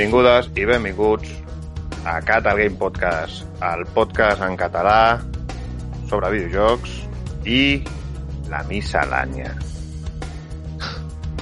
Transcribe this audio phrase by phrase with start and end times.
[0.00, 1.28] Benvingudes i benvinguts
[2.08, 5.20] a Catal Game Podcast, el podcast en català
[6.08, 6.94] sobre videojocs
[7.44, 7.82] i
[8.48, 9.52] la miscel·lània.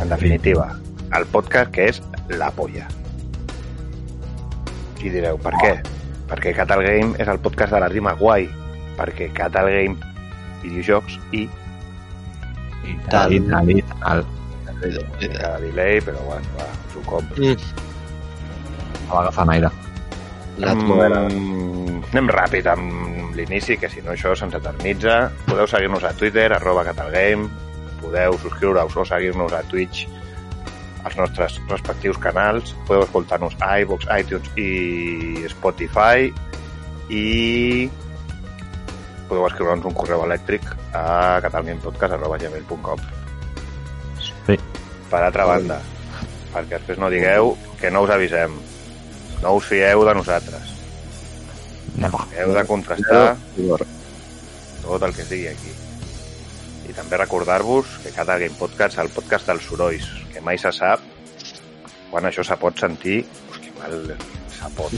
[0.03, 0.67] En definitiva,
[1.15, 2.03] el podcast que és
[2.35, 2.91] la polla.
[5.07, 5.75] I direu, per què?
[6.27, 8.51] Perquè Catal Game és el podcast de la rima guai,
[8.99, 9.95] perquè Catal Game
[10.67, 11.47] videojocs i
[12.83, 13.39] I tal.
[13.39, 14.27] I tal, i tal.
[14.83, 17.39] delay, però bueno, va, ho compro.
[17.39, 17.87] Mm,
[19.09, 19.71] Va agafant aire.
[20.59, 25.19] Mm, anem ràpid amb l'inici, que si no això se'ns eternitza.
[25.47, 27.49] Podeu seguir-nos a Twitter, arroba Catalgame,
[28.03, 30.07] podeu subscriure-us o seguir-nos a Twitch
[31.05, 36.29] als nostres respectius canals, podeu escoltar-nos a iVoox, iTunes i Spotify
[37.09, 37.89] i
[39.29, 43.07] podeu escriure'ns un correu elèctric a catalgamepodcast.gmail.com
[44.49, 44.57] Sí.
[45.09, 45.79] Per altra banda,
[46.53, 48.57] perquè després no digueu que no us avisem.
[49.43, 50.73] No us fieu de nosaltres.
[51.99, 52.25] Anem va.
[52.39, 53.37] Heu de contrastar
[54.83, 55.73] tot el que es digui aquí.
[56.89, 60.73] I també recordar-vos que cada Game Podcast és el podcast dels sorolls, que mai se
[60.73, 61.03] sap
[62.11, 63.19] quan això se pot sentir,
[63.51, 63.99] pues que mal
[64.59, 64.95] se pot.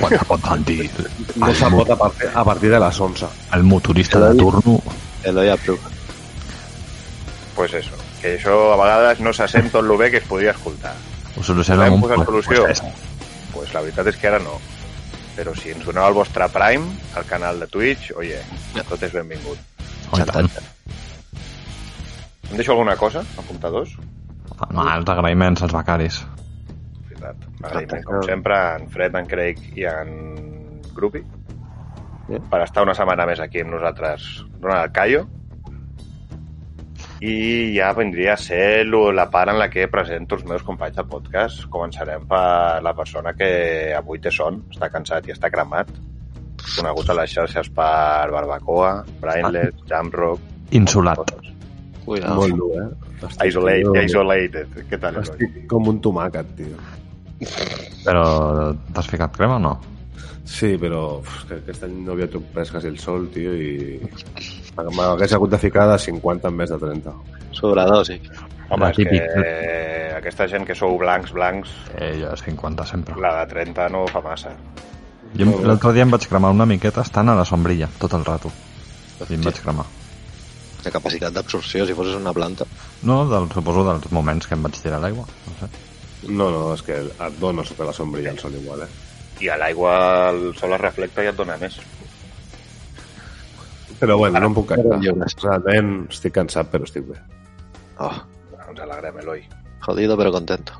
[0.00, 0.88] Quan es pot sentir
[1.36, 3.26] No se pot a partir, a partir de les 11.
[3.52, 4.80] el motorista de turno
[5.24, 5.80] Eloi approve.
[7.54, 10.52] pues eso, que això a vegades no se sent tot el bé que es podria
[10.56, 10.94] escoltar.
[11.36, 12.64] Ho soluciona Podem amb un solució?
[12.66, 12.82] pues, és.
[13.52, 14.58] pues la veritat és que ara no.
[15.36, 18.40] Però si ens doneu al vostre Prime, al canal de Twitch, oye,
[18.88, 19.58] tot és benvingut.
[20.12, 20.18] Oh.
[22.50, 23.94] Em deixo alguna cosa, apuntadors?
[24.70, 26.18] No, els agraïments als becaris.
[27.08, 27.46] Veritat.
[27.62, 30.12] Agraïment, com sempre, en Fred, en Craig i en
[30.92, 31.22] Grupi
[32.28, 32.38] Sí.
[32.50, 35.24] per estar una setmana més aquí amb nosaltres donant el callo.
[37.22, 37.34] I
[37.76, 41.68] ja vindria a ser la part en la que presento els meus companys de podcast.
[41.70, 45.92] Començarem per la persona que avui té son, està cansat i està cremat.
[46.62, 48.90] Conegut a les xarxes per Barbacoa,
[49.22, 50.50] Brainless, Jamrock...
[50.74, 51.22] Insulat.
[52.02, 52.40] Cuidado.
[52.40, 52.88] Molt dur, eh?
[53.22, 54.76] Estic, Isolated, isolated.
[54.90, 55.22] Què tal?
[55.22, 56.74] Estic com un tomàquet, tio.
[58.02, 58.26] Però
[58.94, 59.76] t'has ficat crema o no?
[60.44, 64.00] Sí, però uf, que aquest any no havia pres quasi el sol, tio, i
[64.96, 67.12] m'hagués hagut de ficar de 50 en vez de 30.
[67.54, 68.18] Sobredosi.
[68.72, 69.22] Home, és típic.
[69.22, 73.14] que aquesta gent que sou blancs, blancs, Eh, jo 50 sempre.
[73.20, 74.50] la de 30 no fa massa.
[75.38, 78.50] Jo l'altre dia em vaig cremar una miqueta estant a la sombrilla, tot el rato.
[79.28, 79.86] I em vaig cremar.
[80.84, 82.66] La capacitat d'absorció, si fossis una planta.
[83.02, 85.24] No, del, suposo dels moments que em vaig tirar a l'aigua.
[85.46, 85.70] No sé.
[86.28, 88.88] No, no, és que et dona sota la sombrilla el sol igual, eh?
[89.42, 89.94] I a l'aigua
[90.30, 91.78] el sol es reflecta i et dona més.
[93.98, 95.00] Però bueno, no em puc queixar.
[95.42, 97.18] Realment estic cansat, però estic bé.
[98.02, 98.14] Oh,
[98.72, 99.42] Ens alegrem, Eloi.
[99.84, 100.72] jodido però contento.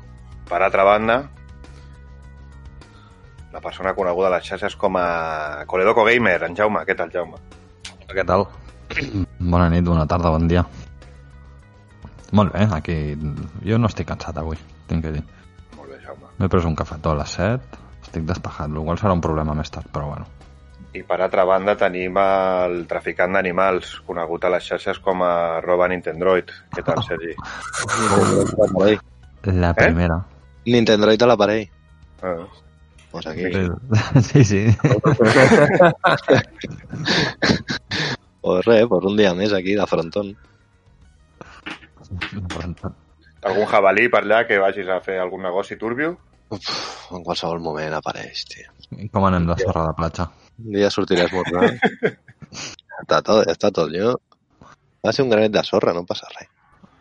[0.49, 1.17] Per altra banda,
[3.53, 6.81] la persona coneguda a les xarxes com a Coledoco Gamer, en Jaume.
[6.87, 7.37] Què tal, Jaume?
[8.09, 8.47] Què tal?
[9.53, 10.63] Bona nit, bona tarda, bon dia.
[12.33, 12.95] Molt bé, aquí...
[13.67, 14.57] Jo no estic cansat avui,
[14.89, 15.23] tinc que dir.
[15.77, 16.31] Molt bé, Jaume.
[16.39, 17.77] M'he pres un cafetó a les 7,
[18.13, 20.29] estic despejat, el qual serà un problema més tard, però bueno.
[20.93, 25.87] I per altra banda tenim el traficant d'animals, conegut a les xarxes com a arroba
[25.89, 26.51] Nintendroid.
[26.75, 27.33] Què tal, Sergi?
[28.59, 29.01] L'aparell.
[29.63, 30.19] La primera.
[30.69, 31.65] Nintendroid a l'aparell.
[32.21, 32.45] Ah.
[33.11, 33.49] Pues aquí.
[34.21, 34.61] Sí, sí.
[38.43, 40.33] Pues res, pues un dia més aquí de frontón.
[43.47, 46.17] Algun jabalí per allà que vagis a fer algun negoci turbio?
[46.53, 46.67] Uf,
[47.15, 48.69] en qualsevol moment apareix, tio.
[49.13, 50.27] Com anem de sorra de platja?
[50.61, 51.71] Un dia sortiré a esmorzar.
[53.01, 54.13] està tot, està tot lleó.
[55.03, 56.49] Va ser un granet de sorra, no passa res.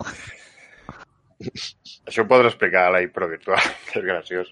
[2.09, 3.61] Això ho podré explicar a la impro virtual,
[3.91, 4.49] que és graciós.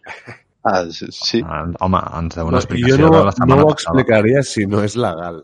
[0.68, 1.40] Ah, sí.
[1.46, 4.66] Ah, Home, ens deu una No, explicació jo no, de la no ho explicaria si
[4.68, 5.40] no és legal.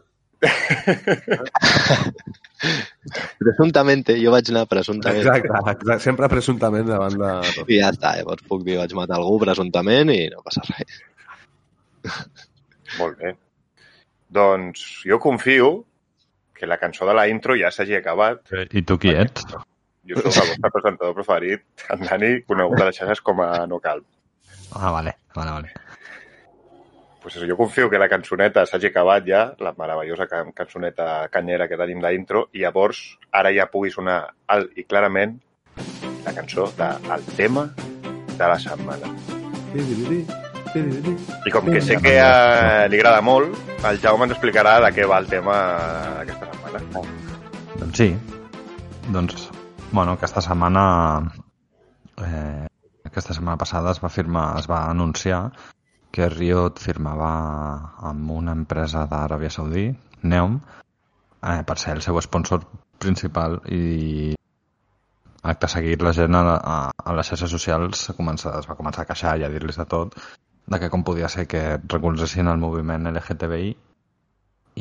[3.40, 5.20] Presuntamente, jo vaig anar presuntament.
[5.22, 5.98] Exacte, exacte.
[6.04, 7.68] sempre presumptament davant de tot.
[7.68, 11.02] I ja està, llavors puc dir, vaig matar algú presuntament i no passa res.
[12.96, 13.34] Molt bé.
[14.36, 15.70] Doncs jo confio
[16.56, 18.48] que la cançó de la intro ja s'hagi acabat.
[18.72, 19.44] I tu qui ets?
[20.06, 23.80] Jo sóc el vostre presentador preferit, en Dani, conegut a les xarxes com a No
[23.82, 24.04] Cal.
[24.72, 25.72] Ah, vale, vale, vale.
[27.26, 31.66] Pues això, jo confio que la cançoneta s'hagi acabat ja, la meravellosa can cançoneta canyera
[31.66, 33.00] que tenim d'intro, i llavors
[33.34, 34.20] ara ja pugui sonar
[34.54, 35.32] alt i clarament
[36.22, 37.66] la cançó del tema
[38.30, 39.10] de la setmana.
[39.74, 43.58] I com que sé que a, li agrada molt,
[43.90, 45.60] el Jaume ens explicarà de què va el tema
[46.22, 47.06] aquesta setmana.
[47.82, 48.12] Doncs sí.
[49.10, 49.48] Doncs,
[49.90, 50.90] bueno, aquesta setmana...
[52.22, 52.68] Eh,
[53.10, 55.48] aquesta setmana passada es va firmar, es va anunciar
[56.16, 57.28] que Riot firmava
[58.08, 59.90] amb una empresa d'Aràbia Saudí,
[60.24, 60.54] Neom,
[61.44, 62.64] eh, per ser el seu sponsor
[63.04, 64.32] principal i
[65.52, 69.04] acte seguit la gent a, a, a les xarxes socials a començar, es va començar
[69.04, 70.16] a queixar i a dir-los de tot
[70.66, 73.70] de que com podia ser que recolzessin el moviment LGTBI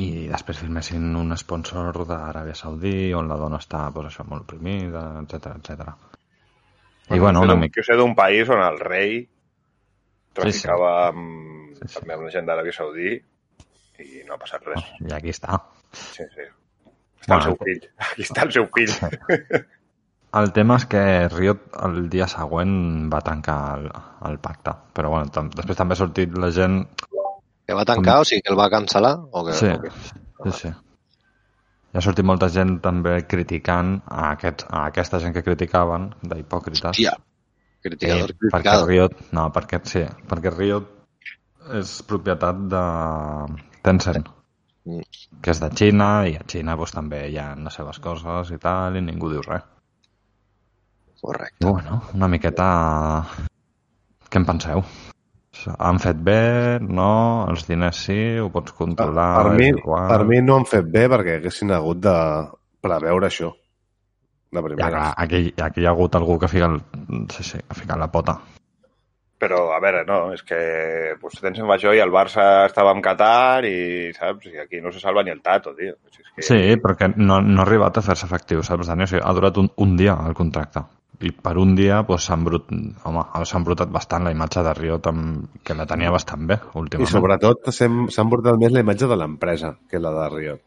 [0.06, 5.04] i després firmessin un sponsor d'Aràbia Saudí on la dona està pues, això, molt oprimida,
[5.20, 5.94] etc etc.
[7.12, 7.80] I bueno, una mica...
[7.80, 9.18] Jo sé d'un país on el rei
[10.36, 11.08] traficava sí.
[11.14, 11.94] amb, Sí, sí.
[11.98, 13.10] també amb la gent d'Aràbia Saudí
[14.02, 14.84] i no ha passat res.
[15.04, 15.58] I aquí està.
[15.92, 16.46] Sí, sí.
[17.20, 17.82] Està Bueno, el seu fill.
[18.06, 18.94] Aquí està el seu fill.
[20.36, 21.02] El tema és que
[21.32, 22.72] Riot el dia següent
[23.12, 23.86] va tancar el,
[24.30, 24.74] el pacte.
[24.96, 26.82] Però bueno, tam després també ha sortit la gent...
[27.66, 29.14] Que va tancar, o sigui que el va cancel·lar?
[29.32, 29.90] O que, Sí, o que...
[29.96, 30.74] sí, sí.
[31.90, 36.92] Hi ha sortit molta gent també criticant a, aquests, a aquesta gent que criticaven, d'hipòcrites.
[36.92, 37.16] Hòstia,
[37.86, 38.86] criticador, Sí, perquè criticado.
[38.90, 40.92] Riot, no, perquè, sí, perquè Riot
[41.80, 42.82] és propietat de
[43.86, 44.26] Tencent,
[44.86, 45.02] Mm.
[45.42, 48.58] que és de Xina, i a Xina doncs, també hi ha les seves coses i
[48.62, 49.64] tal, i ningú diu res.
[51.20, 51.66] Correcte.
[51.66, 52.68] Bueno, una miqueta...
[54.30, 54.84] Què en penseu?
[55.82, 57.10] Han fet bé, no?
[57.50, 59.26] Els diners sí, ho pots controlar...
[59.40, 60.06] per, mi, és igual.
[60.12, 62.16] per mi no han fet bé perquè haguessin hagut de
[62.84, 63.50] preveure això.
[64.50, 64.88] De Ja, primera.
[64.90, 67.98] clar, aquí, aquí hi ha hagut algú que ha ficat, el- sí, sí, ha ficat
[67.98, 68.38] la pota.
[69.38, 70.56] Però, a veure, no, és que
[71.20, 74.90] pues, tens en això i el Barça estava amb Qatar i, saps, i aquí no
[74.90, 75.92] se salva ni el tato, tio.
[76.10, 76.42] Si és que...
[76.46, 79.04] Sí, perquè no, no ha arribat a fer-se efectiu, saps, Dani?
[79.04, 80.80] O sigui, ha durat un, un dia el contracte.
[81.20, 82.70] I per un dia doncs, s'ha embrut...
[83.04, 85.60] Home, s'ha embrutat bastant la imatge de Riot, amb...
[85.62, 87.12] que la tenia bastant bé, I últimament.
[87.12, 90.60] sobretot s'hem- s'han portat més la imatge de l'empresa que la de Riot.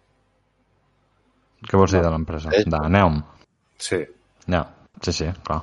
[1.68, 2.54] Què vols dir de l'empresa?
[2.54, 2.64] Eh?
[2.70, 3.20] De Neom?
[3.80, 4.04] Sí.
[4.50, 4.64] Ja,
[5.02, 5.62] sí, sí, clar.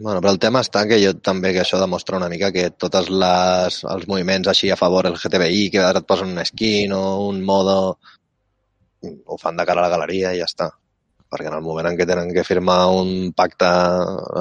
[0.00, 3.08] Bueno, però el tema està que jo també que això demostra una mica que totes
[3.08, 7.28] les, els moviments així a favor del GTBI, que ara et posen un skin o
[7.28, 7.78] un modo,
[9.00, 10.68] ho fan de cara a la galeria i ja està.
[11.28, 13.68] Perquè en el moment en què tenen que firmar un pacte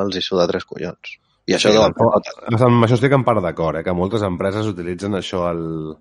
[0.01, 1.15] els hi suda tres collons.
[1.47, 3.83] I això Sí, sí, fer Amb això estic en part d'acord, eh?
[3.83, 5.95] que moltes empreses utilitzen això, el,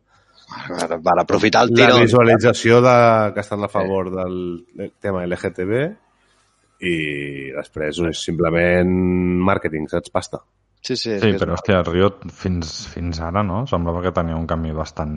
[0.47, 2.01] per, per aprofitar el la tiro.
[2.03, 2.97] visualització de,
[3.35, 4.67] que estan a favor del
[5.03, 5.85] tema LGTB
[6.85, 8.91] i després és simplement
[9.49, 10.13] màrqueting, saps?
[10.13, 10.43] Pasta.
[10.87, 13.65] Sí, sí, és Sí, però hòstia, Riot fins, fins ara, no?
[13.71, 15.17] Semblava que tenia un camí bastant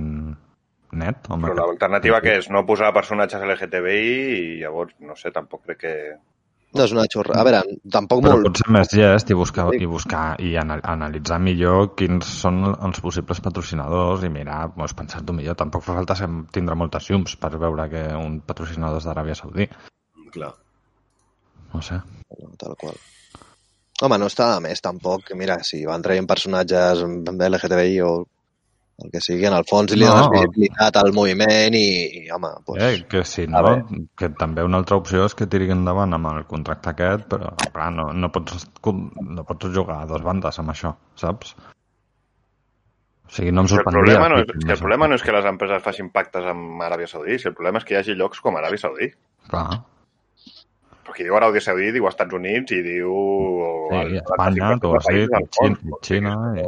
[0.97, 1.27] net.
[1.29, 4.01] Amb Però l'alternativa que és no posar personatges LGTBI
[4.33, 5.93] i llavors, no sé, tampoc crec que...
[6.73, 7.35] no és una xorra.
[7.37, 7.59] A veure,
[7.91, 8.49] tampoc Però molt...
[8.49, 13.03] pot ser més llest i buscar, i buscar i ana- analitzar millor quins són els
[13.05, 15.59] possibles patrocinadors i mirar, doncs, pensar-t'ho millor.
[15.59, 16.17] Tampoc fa falta
[16.55, 19.69] tindre moltes llums per veure que un patrocinador és d'Aràbia Saudí.
[20.33, 20.55] Clar.
[21.73, 21.99] No sé.
[22.39, 22.97] No, tal qual.
[24.01, 25.33] Home, no està de més tampoc.
[25.35, 28.11] Mira, si van traient personatges amb LGTBI o
[29.03, 31.83] el que sigui, en el fons li No, dones visibilitat al moviment i,
[32.19, 33.73] i home, pues, Eh, que si a no,
[34.19, 37.91] que també una altra opció és que tiri endavant amb el contracte aquest, però clar,
[37.95, 41.55] no, no, pots, no pots jugar a dos bandes amb això, saps?
[43.29, 44.15] O sigui, no em Si el, sorprendria.
[44.17, 46.81] problema no és, que- si el problema no és que les empreses facin pactes amb
[46.81, 49.11] Aràbia Saudí, si el problema és que hi hagi llocs com Aràbia Saudí.
[49.49, 49.83] Clar,
[51.15, 53.13] qui diu Aràbia Saudí diu Estats Units i diu...
[53.91, 55.99] Sí, el- Espanya, el- has dit, Xina-.
[56.01, 56.67] Xina i-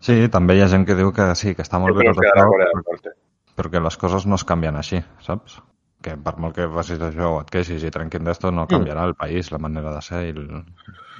[0.00, 2.24] Sí, també hi ha gent que diu que sí, que està molt bé Però tot
[2.24, 3.10] a això, Norte.
[3.56, 5.58] però que les coses no es canvien així, saps?
[6.00, 8.54] Que per molt que facis això o et queixis i trenquin d'esto, Mm.
[8.56, 10.46] no canviarà el país, la manera de ser i el...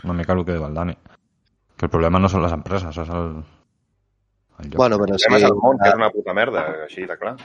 [0.04, 0.96] una mica el que diu el Dani.
[1.76, 3.44] Que el problema no són les empreses, és el,
[4.60, 4.76] el lloc.
[4.80, 7.16] bueno, però El sí, problema és el món, que és una puta merda, així de
[7.18, 7.36] clar.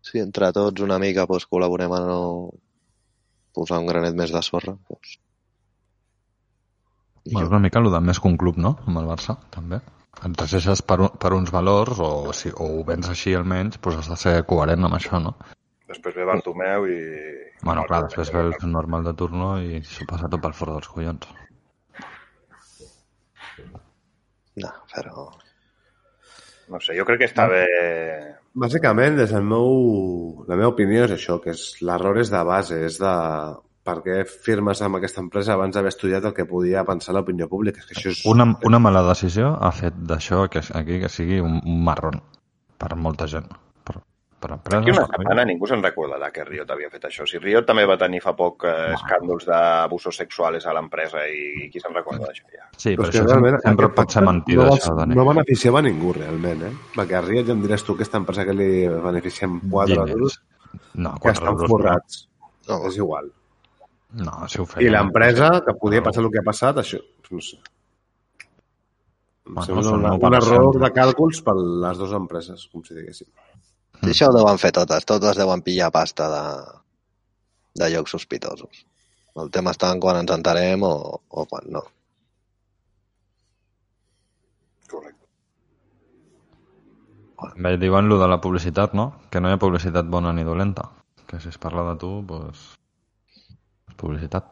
[0.00, 2.50] si entre tots una mica pues, col·laborem a no
[3.56, 5.16] posar un granet més de sorra, doncs...
[7.26, 8.76] Bueno, és una mica el de més que un club, no?
[8.86, 9.80] Amb el Barça, també.
[10.26, 14.04] Et regeixes per, un, per uns valors o, si, o ho vens així almenys, doncs
[14.04, 15.34] has de ser coherent amb això, no?
[15.90, 17.00] Després ve Bartomeu i...
[17.64, 20.88] Bueno, clar, després ve el normal de turno i s'ho passa tot pel fort dels
[20.92, 21.28] collons.
[24.62, 25.28] No, però...
[26.72, 27.64] No sé, jo crec que està bé...
[28.56, 29.66] Bàsicament, des del meu...
[30.48, 33.12] La meva opinió és això, que és l'error és de base, és de
[33.86, 37.84] per què firmes amb aquesta empresa abans d'haver estudiat el que podia pensar l'opinió pública.
[37.84, 38.24] És que això és...
[38.32, 42.18] Una, una mala decisió ha fet d'això que aquí que sigui un, marrón
[42.80, 43.52] per molta gent.
[44.36, 44.82] Per, empreses...
[44.82, 47.24] Aquí una setmana ningú se'n recordarà que Riot havia fet això.
[47.26, 51.80] Si Riot també va tenir fa poc eh, escàndols d'abusos sexuals a l'empresa i qui
[51.80, 52.66] se'n recorda d'això ja?
[52.76, 55.16] Sí, Però però que això realment sempre, pot ser mentida, no, això, Dani.
[55.16, 56.72] No beneficiava a ningú, realment, eh?
[56.98, 60.12] Perquè a Riot ja em diràs tu aquesta empresa que li beneficiem 4 Diners.
[60.18, 60.38] euros
[60.94, 61.70] No, que 4 estan euros.
[61.72, 62.20] forrats.
[62.68, 63.32] No, És igual.
[64.20, 64.92] No, si ho I feien...
[64.92, 67.00] l'empresa, que podia passar el que ha passat, això,
[67.30, 67.56] No sé.
[69.48, 70.36] Bueno, una, un 1%.
[70.42, 73.28] error de càlculs per les dues empreses, com si diguéssim.
[74.02, 75.06] I això ho deuen fer totes.
[75.08, 76.44] Totes deuen pillar pasta de,
[77.80, 78.84] de llocs sospitosos.
[79.36, 80.94] El tema està en quan ens entarem o,
[81.28, 81.82] o quan no.
[84.88, 85.26] Correcte.
[87.56, 89.10] Bé, diuen lo de la publicitat, no?
[89.30, 90.88] Que no hi ha publicitat bona ni dolenta.
[91.28, 92.72] Que si es parla de tu, doncs...
[93.90, 94.48] És publicitat.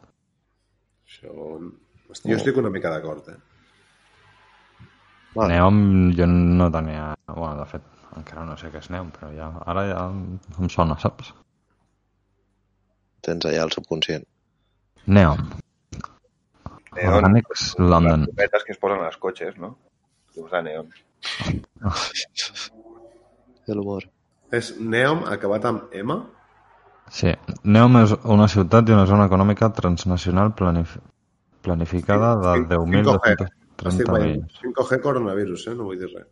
[1.07, 1.33] Això...
[2.25, 3.39] Jo estic una mica d'acord, eh?
[5.33, 5.49] Bueno.
[5.51, 5.79] Neom
[6.15, 7.09] jo no tenia...
[7.27, 10.97] Bueno, de fet, encara no sé què és Neom, però ja, ara ja em sona,
[11.01, 11.33] saps?
[13.25, 14.25] Tens allà el subconscient.
[15.07, 15.41] Neom.
[16.95, 18.21] Neon, Organics London.
[18.25, 19.73] les copetes que es posen als cotxes, no?
[20.35, 20.87] Llums de neon.
[23.67, 24.05] I l'humor.
[24.53, 26.15] És Neom acabat amb M?
[27.11, 30.95] Sí, Neom és una ciutat i una zona econòmica transnacional planif
[31.65, 32.67] planificada de 5G.
[32.69, 34.43] 10.230 Estic veient.
[34.45, 34.59] milles.
[34.61, 35.75] 5G coronavirus, eh?
[35.75, 36.27] No vull dir res.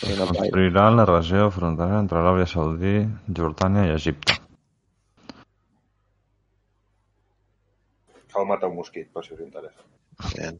[0.00, 3.00] Construirà la regió fronterera entre l'Aràbia Saudí,
[3.38, 4.38] Jordània i Egipte.
[8.32, 9.82] Cal matar un mosquit, per si us interessa.
[10.36, 10.58] Bien.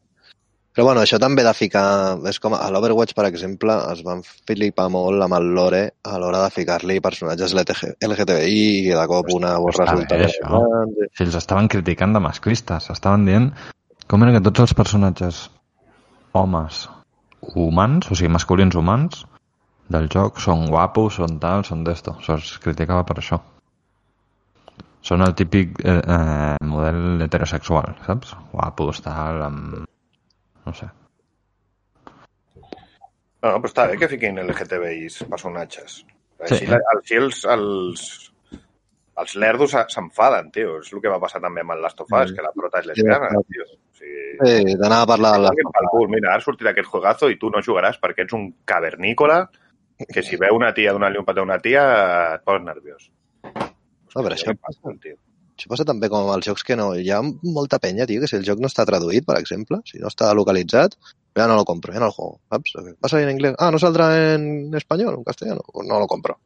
[0.75, 2.19] Però bueno, això també de ficar...
[2.31, 6.45] És com a l'Overwatch, per exemple, es van flipar molt amb el lore a l'hora
[6.45, 10.21] de ficar-li personatges LGTBI i de cop una vos està resulta...
[10.21, 11.09] bé, això.
[11.19, 13.51] Si els estaven criticant de masclistes, estaven dient
[14.09, 15.43] com era que tots els personatges
[16.39, 16.87] homes
[17.55, 19.23] humans, o sigui, masculins humans,
[19.89, 22.17] del joc són guapos, són tal, són d'esto.
[22.27, 23.39] Se'ls criticava per això.
[25.01, 28.35] Són el típic eh, eh, model heterosexual, saps?
[28.53, 29.85] Guapos, tal, amb...
[30.67, 30.89] No sé.
[33.39, 36.01] No, però està bé que fiquin LGTBIs personatges.
[36.03, 36.47] Sí.
[36.49, 38.03] Així, la- així els, els,
[39.23, 40.81] els lerdos se- s'enfaden, tio.
[40.83, 42.91] És el que va passar també amb el Last of Us, que la prota és
[42.91, 43.69] lesbiana, tio.
[43.99, 47.63] Sigui, Sí, d'anar a parlar pel cul, mira, ara sortirà aquest juegazo i tu no
[47.65, 49.41] jugaràs perquè ets un cavernícola
[50.15, 51.83] que si veu una tia donant-li un petó a una tia
[52.37, 53.09] et poses nerviós.
[54.15, 55.19] No, però això passa, tio?
[55.59, 56.93] Això passa també com els jocs que no...
[56.95, 59.99] Hi ha molta penya, tio, que si el joc no està traduït, per exemple, si
[59.99, 60.95] no està localitzat,
[61.35, 62.95] ya no lo compro, ya no lo juego, ¿sabes?
[62.95, 63.57] ¿Va a salir en inglés?
[63.59, 65.67] Ah, ¿no saldrá en español o en castellano?
[65.85, 66.39] No lo compro.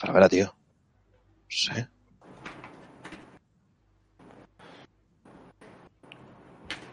[0.00, 0.46] Pero a ver, tío.
[0.46, 1.88] No sé.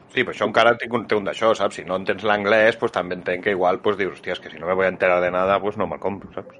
[0.09, 1.77] Sí, però això encara tinc un, té un d'això, saps?
[1.77, 4.65] Si no entens l'anglès, pues, també entenc que igual pues, dius, hòstia, que si no
[4.67, 6.57] me voy a enterar de nada, pues no me compro, saps?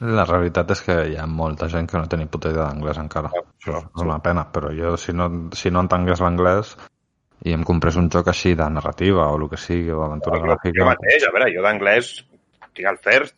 [0.00, 3.00] La realitat és que hi ha molta gent que no té ni puta idea d'anglès
[3.02, 3.32] encara.
[3.36, 6.72] Això és una pena, però jo si no, si no entengués l'anglès
[7.44, 10.46] i em comprés un joc així de narrativa o el que sigui, o d'aventura Jo
[10.46, 10.86] gràfica...
[10.88, 12.14] mateix, a veure, jo d'anglès
[12.72, 13.34] tinc el CERT,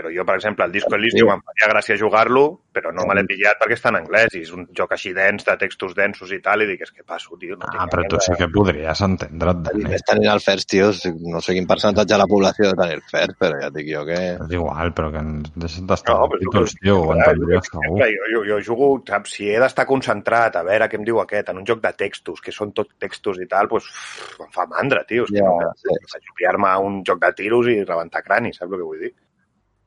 [0.00, 3.26] però jo, per exemple, el Disco Elysium em faria gràcia jugar-lo, però no me l'he
[3.28, 6.38] pillat perquè està en anglès i és un joc així dens, de textos densos i
[6.40, 7.58] tal, i dic, és que passo, tio.
[7.60, 9.84] No Ah, però tu sí que podries entendre't, Dani.
[9.92, 10.90] més tenint el FERS, tio,
[11.28, 14.04] no sé quin percentatge de la població de tenir el FERS, però ja dic jo
[14.08, 14.18] que...
[14.46, 18.00] És igual, però que deixes d'estar No, títols, tio, ho entendries segur.
[18.00, 21.52] Jo, jo, jo jugo, saps, si he d'estar concentrat a veure què em diu aquest,
[21.52, 24.66] en un joc de textos, que són tot textos i tal, doncs uf, em fa
[24.70, 25.28] mandra, tio.
[25.28, 26.46] És que Ja, no, sí.
[26.70, 29.12] a un joc de tiros i rebentar cranis, saps el que vull dir?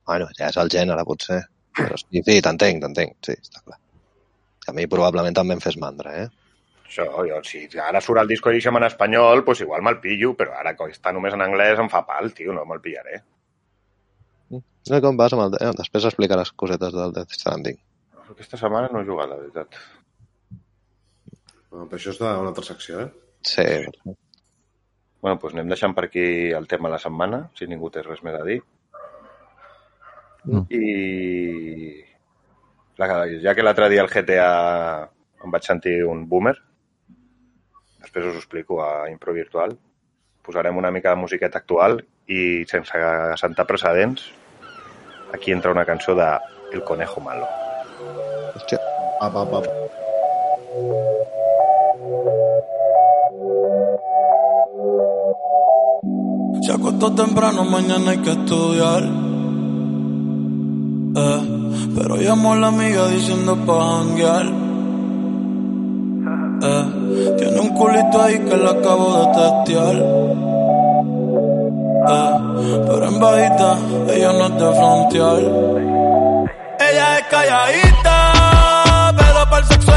[0.08, 1.40] Bueno, ja és el gènere, potser.
[1.74, 3.78] Però sí, sí t'entenc, t'entenc, sí, està clar.
[4.68, 6.28] A mi probablement també em fes mandra, eh?
[6.84, 10.54] Això, jo, si ara surt el Disco Elysium en espanyol, doncs igual me'l pillo, però
[10.60, 13.22] ara que està només en anglès em fa pal, tio, no me'l pillaré.
[14.52, 15.58] No, com vas amb el...
[15.64, 17.80] Eh, després explicaràs cosetes del Death Stranding.
[18.28, 19.80] Aquesta setmana no he jugat, la veritat.
[21.72, 23.08] Bueno, però això és d'una altra secció, eh?
[23.44, 23.64] Sí,
[25.24, 28.20] Bueno, doncs anem deixant per aquí el tema de la setmana, si ningú té res
[28.26, 28.58] més a dir.
[30.44, 30.66] No.
[33.00, 33.08] La,
[33.42, 34.50] ja que l'altre dia al GTA
[35.44, 36.54] em vaig sentir un boomer,
[38.04, 39.74] després us ho explico a Impro Virtual,
[40.44, 41.98] posarem una mica de musiqueta actual
[42.28, 43.02] i sense
[43.34, 44.30] assentar precedents,
[45.32, 46.30] aquí entra una cançó de
[46.72, 47.48] El Conejo Malo.
[48.54, 48.78] hòstia.
[49.20, 49.66] Ap, ap, ap.
[56.62, 59.23] Se acostó temprano, mañana hay que estudiar.
[61.16, 61.40] Eh,
[61.96, 64.46] pero llamó a la amiga diciendo pa' janguear.
[66.62, 66.84] Eh,
[67.38, 69.96] tiene un culito ahí que la acabo de testear.
[72.06, 72.30] Eh,
[72.86, 73.78] pero en bajita,
[74.12, 75.38] ella no es de frontear.
[76.80, 79.92] Ella es calladita, pero para el sexo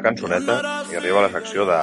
[0.00, 0.56] la cançoneta
[0.92, 1.80] i arriba la secció de...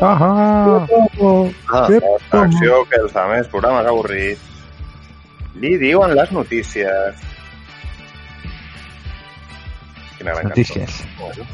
[0.00, 0.86] Ah, Ah,
[1.70, 4.40] La secció que els altres programes avorrits
[5.62, 7.22] li diuen les notícies.
[10.18, 10.98] Quina gran Notícies.
[11.20, 11.46] cançó.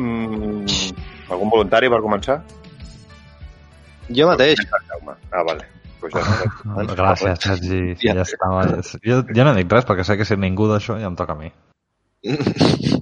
[0.00, 0.64] Mm,
[1.28, 2.40] algun voluntari per començar?
[4.10, 4.58] jo mateix.
[5.30, 5.66] Ah, vale.
[6.00, 6.96] Pues ja està.
[6.96, 7.80] Gràcies, Sergi.
[8.02, 8.16] Ja.
[8.20, 8.64] Ja estava.
[9.04, 11.40] Jo, jo no dic res perquè sé que si ningú d'això ja em toca a
[11.40, 11.52] mi.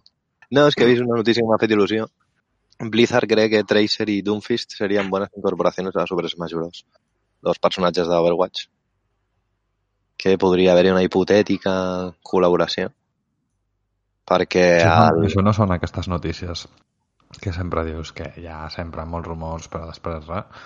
[0.48, 2.06] No, és que he vist una notícia que m'ha fet il·lusió.
[2.92, 6.86] Blizzard cree que Tracer i Doomfist serien buenas incorporaciones a Super Smash Bros.
[7.44, 8.62] Dos personatges d'Overwatch.
[10.16, 11.74] Que podria haver-hi una hipotètica
[12.24, 12.88] col·laboració.
[14.28, 15.28] Perquè no, el...
[15.28, 16.64] això no són aquestes notícies
[17.42, 20.64] que sempre dius que hi ha sempre molts rumors, però després res.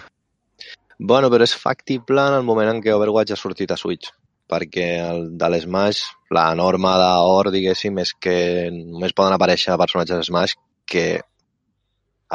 [1.02, 4.12] Bueno, però és factible en el moment en què Overwatch ha sortit a Switch.
[4.52, 6.02] Perquè el, de l'Smash,
[6.36, 8.34] la norma d'or, diguéssim, és que
[8.74, 10.54] només poden aparèixer personatges Smash
[10.86, 11.06] que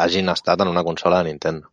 [0.03, 1.71] hagin estat en una consola de Nintendo.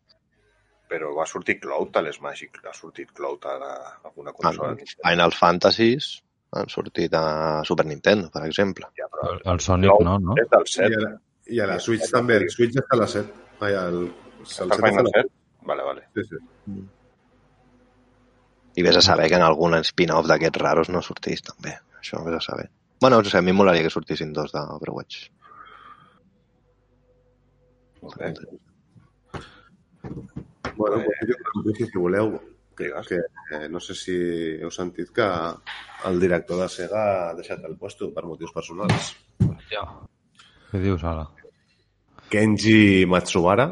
[0.93, 3.57] Però va sortir Cloud a l'Smash i ha sortit Cloud a
[4.05, 4.75] alguna consola.
[4.79, 6.11] Els Final Fantasies
[6.55, 7.27] han sortit a
[7.67, 8.91] Super Nintendo, per exemple.
[9.01, 10.37] Ja, però El, el Sonic Cloud no, no?
[10.39, 10.99] és del I 7.
[10.99, 11.15] a, la,
[11.57, 12.39] I a la Switch també.
[12.45, 13.41] El Switch està a la 7.
[13.65, 14.13] Ai, el, el,
[14.45, 15.41] El set està a Final la 7?
[15.65, 16.09] Vale, vale.
[16.15, 16.37] Sí, sí.
[18.75, 21.77] I vés a saber que en algun spin-off d'aquests raros no sortís també.
[22.01, 22.69] Això vés a saber.
[23.01, 25.29] Bueno, no sé, a mi molaria que sortissin dos d'Overwatch.
[28.03, 28.35] Molt bé.
[30.77, 32.35] Bueno, pues, una notícia, si voleu.
[32.77, 33.21] Que, que
[33.55, 34.15] eh, no sé si
[34.59, 35.27] heu sentit que
[36.09, 39.13] el director de Sega ha deixat el puesto per motius personals.
[39.71, 41.29] Què dius ara?
[42.33, 43.69] Kenji Matsubara,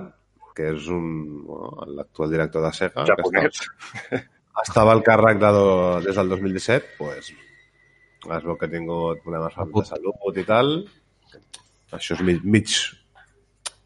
[0.57, 1.07] que és un,
[1.47, 3.61] bueno, l'actual director de Sega, que Japonès.
[3.63, 4.23] estava,
[4.67, 9.57] estava al càrrec de, do- des del 2017, pues, es veu que ha tingut problemes
[9.57, 10.75] de salut i tal.
[11.93, 12.69] Això és mig, mig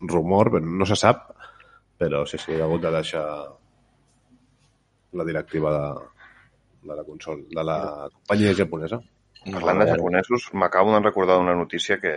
[0.00, 1.30] rumor, però no se sap,
[1.98, 3.24] però sí, sí, ha hagut de deixar
[5.16, 7.78] la directiva de, de la consol, de la
[8.12, 8.98] companyia japonesa.
[9.46, 12.12] Parlant de japonesos, m'acabo de recordar una notícia que,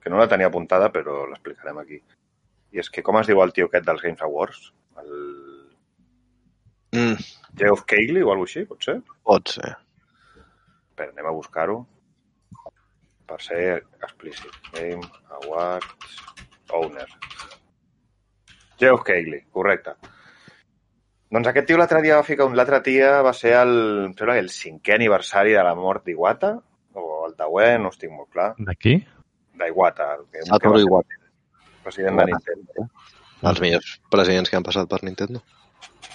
[0.00, 1.98] que no la tenia apuntada, però l'explicarem aquí.
[2.74, 4.70] I és que com es diu el tio aquest dels Games Awards?
[5.02, 5.12] El
[6.96, 7.16] Mm,
[7.58, 9.00] Geoff Keighley o alguna així, potser?
[9.26, 9.72] pot ser.
[10.88, 11.80] Espera, anem a buscar-ho
[13.26, 14.54] per ser explícit.
[14.72, 15.02] Game
[15.42, 16.20] Awards
[16.72, 17.08] Owner.
[18.80, 19.92] Geoff Keighley, correcte.
[21.32, 22.56] Doncs aquest tio l'altre dia va ficar un...
[22.56, 23.74] L'altre dia va ser el,
[24.06, 26.54] em sembla el cinquè aniversari de la mort d'Iwata,
[26.96, 28.54] o el Dawei, no estic molt clar.
[28.58, 28.96] D'aquí?
[29.56, 30.10] d'Iwata,
[30.46, 31.18] Satoru Iwata,
[31.86, 32.90] president de Nintendo.
[33.42, 35.42] els millors presidents que han passat per Nintendo.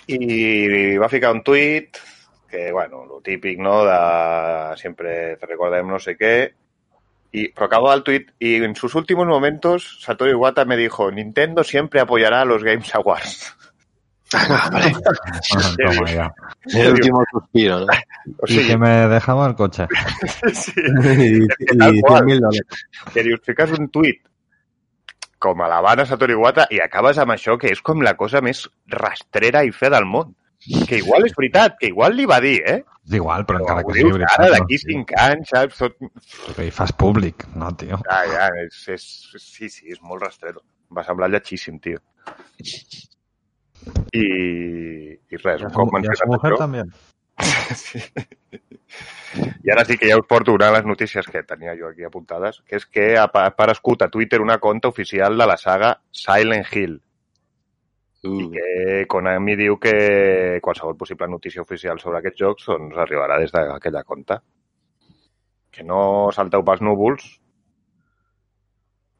[0.08, 1.98] Y va a ficar un tuit
[2.50, 3.86] que, bueno, lo típico, ¿no?
[3.86, 6.54] De siempre te recordemos no sé qué.
[7.32, 11.64] Y, pero acabó el tuit y en sus últimos momentos Satoru Iwata me dijo Nintendo
[11.64, 13.56] siempre apoyará a los Games Awards.
[14.34, 14.94] Ah, vale.
[15.56, 16.34] Ah, toma.
[16.66, 17.88] El último suspiro, ¿no?
[18.38, 19.88] O I que me dejava el cotxe.
[20.54, 22.24] sí, I, i qual.
[22.24, 22.84] 100.000 dòlars.
[23.14, 24.22] que dius, fiques un tuit
[25.42, 29.66] com a Satoru Iwata i acabes amb això que és com la cosa més rastrera
[29.66, 30.36] i fea del món.
[30.88, 32.84] Que igual és veritat, que igual li va dir, eh?
[33.08, 34.36] És igual, però encara Ho que sigui veritat.
[34.38, 34.54] ara, no?
[34.54, 35.80] d'aquí cinc anys, saps?
[35.82, 35.96] Tot...
[36.54, 37.98] Que hi fas públic, no, tio.
[38.06, 39.08] Ja, ja, és, és,
[39.42, 40.62] sí, sí, és molt rastreto.
[40.94, 41.98] Va semblar lletgíssim, tio.
[44.14, 46.60] I, i res, un cop mencionat això...
[46.62, 46.86] també.
[47.76, 48.00] Sí.
[49.64, 52.04] I ara sí que ja us porto una de les notícies que tenia jo aquí
[52.04, 55.94] apuntades, que és que ha pa- aparegut a Twitter una conta oficial de la saga
[56.12, 56.98] Silent Hill.
[58.28, 63.54] I que Konami diu que qualsevol possible notícia oficial sobre aquests jocs doncs, arribarà des
[63.56, 64.42] d'aquella conta.
[65.72, 67.24] Que no salteu pels núvols,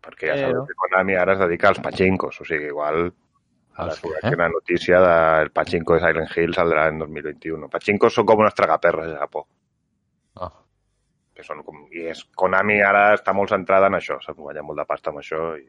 [0.04, 3.08] perquè ja sabeu que Konami ara es dedica als pachinkos, o sigui, igual
[3.78, 4.20] surt què?
[4.20, 7.70] aquí una notícia del pachinko de Silent Hill saldrà en 2021.
[7.72, 9.46] Pachinkos són com unes tragaperres de Japó.
[10.36, 10.52] Ah.
[11.36, 11.86] Que són com...
[11.96, 15.24] I és, Konami ara està molt centrada en això, s'ha guanyat molt de pasta amb
[15.24, 15.44] això.
[15.58, 15.68] I...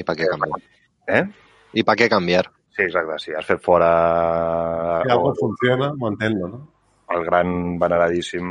[0.00, 0.60] I per què canviar?
[1.10, 1.24] Eh?
[1.80, 2.44] I per què canviar?
[2.76, 3.32] Sí, exacte, sí.
[3.36, 3.90] Has fet fora
[5.02, 6.60] Si algo funciona, mantén-lo, no?
[7.10, 8.46] el gran veneradíssim...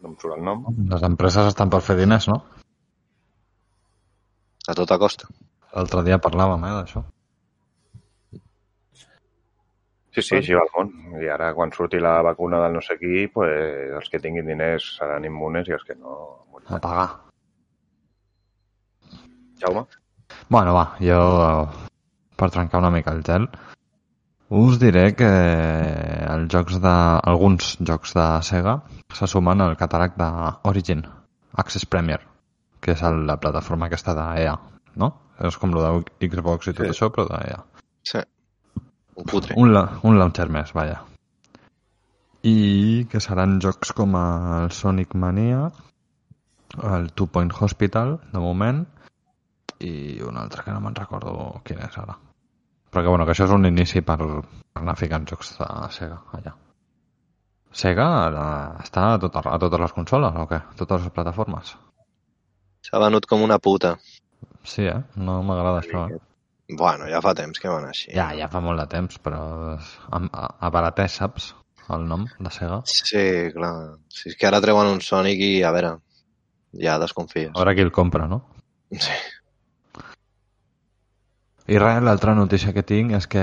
[0.00, 0.62] No em surt el nom.
[0.88, 2.38] Les empreses estan per fer diners, no?
[4.70, 5.28] A tota costa.
[5.74, 7.02] L'altre dia parlàvem, eh, d'això.
[10.14, 10.92] Sí, sí, així va el món.
[11.22, 13.54] I ara, quan surti la vacuna del no sé qui, pues,
[13.98, 16.16] els que tinguin diners seran immunes i els que no...
[16.66, 17.08] A pagar.
[19.62, 19.84] Jaume?
[20.48, 21.20] Bueno, va, jo,
[22.38, 23.46] per trencar una mica el gel,
[24.50, 26.94] Us diré que els jocs de,
[27.32, 28.72] alguns jocs de Sega
[29.14, 30.30] se sumen al catàleg de
[30.66, 31.04] Origin,
[31.62, 32.18] Access Premier,
[32.80, 34.54] que és la plataforma aquesta d'EA,
[34.96, 35.10] no?
[35.40, 36.92] És com lo de Xbox i tot Sí.
[36.92, 37.60] això, però d'EA.
[38.02, 38.20] Sí.
[39.16, 39.54] Un putre.
[39.56, 41.02] Un, la- un launcher més, vaja.
[42.42, 45.70] I que seran jocs com el Sonic Mania,
[46.82, 48.86] el Two Point Hospital, de moment,
[49.80, 52.16] i un altre que no me'n recordo quin és ara.
[52.90, 56.18] Però que, bueno, que això és un inici per, per anar ficant jocs de Sega
[56.36, 56.54] allà.
[57.72, 60.58] Sega eh, està a, tot, a totes les consoles o què?
[60.58, 61.76] A totes les plataformes?
[62.86, 63.94] S'ha venut com una puta.
[64.64, 64.98] Sí, eh?
[65.16, 66.18] No m'agrada això, eh?
[66.70, 68.12] Bueno, ja fa temps que van així.
[68.14, 69.40] Ja, ja fa molt de temps, però
[70.14, 71.54] am- a- abarateix, saps?
[71.90, 72.76] El nom de Sega.
[72.86, 73.72] Sí, clar.
[74.14, 75.96] Si és que ara treuen un Sonic i, a veure,
[76.78, 77.50] ja desconfies.
[77.50, 78.44] A veure qui el compra, no?
[78.92, 79.10] Sí.
[81.70, 83.42] I res, l'altra notícia que tinc és que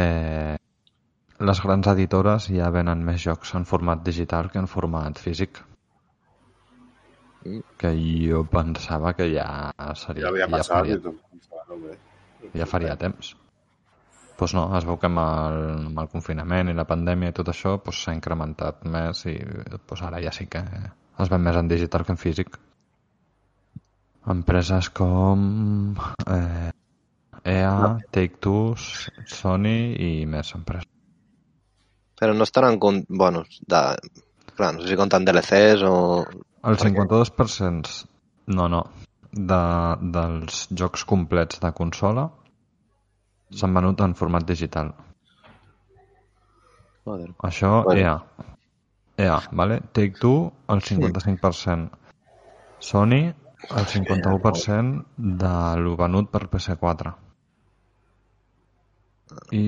[1.48, 5.60] les grans editores ja venen més jocs en format digital que en format físic.
[7.80, 9.48] Que jo pensava que ja
[9.96, 10.28] seria...
[10.28, 10.74] Ja havia passat.
[10.76, 11.20] faria, i tot.
[11.52, 11.98] Bueno, bé.
[12.58, 13.34] ja faria temps.
[13.34, 13.44] Doncs
[14.38, 15.56] pues no, es veu que amb el,
[15.90, 19.34] amb el confinament i la pandèmia i tot això s'ha pues, s'ha incrementat més i
[19.90, 20.62] pues, ara ja sí que
[21.24, 22.60] es ven més en digital que en físic.
[24.30, 25.96] Empreses com
[26.30, 26.70] eh,
[27.48, 28.76] EA, Take-Two,
[29.32, 30.92] Sony i més empreses.
[32.20, 32.78] Però no estaran...
[32.82, 33.04] Con...
[33.08, 33.82] Bueno, de...
[34.58, 35.96] Clar, no sé si compten DLCs o...
[36.68, 36.92] El Per què?
[36.92, 37.92] 52%,
[38.58, 38.82] no, no,
[39.32, 39.60] de,
[40.16, 42.28] dels jocs complets de consola
[43.56, 44.92] s'han venut en format digital.
[47.08, 47.30] Joder.
[47.50, 48.02] Això, Bueno.
[48.02, 48.56] EA.
[49.18, 49.80] EA, vale?
[49.94, 51.90] Take-Two, el 55%.
[52.80, 53.22] Sony,
[53.70, 57.14] el 51% de lo venut per PS4.
[59.52, 59.64] I...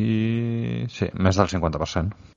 [0.92, 2.36] sí, més del 50%.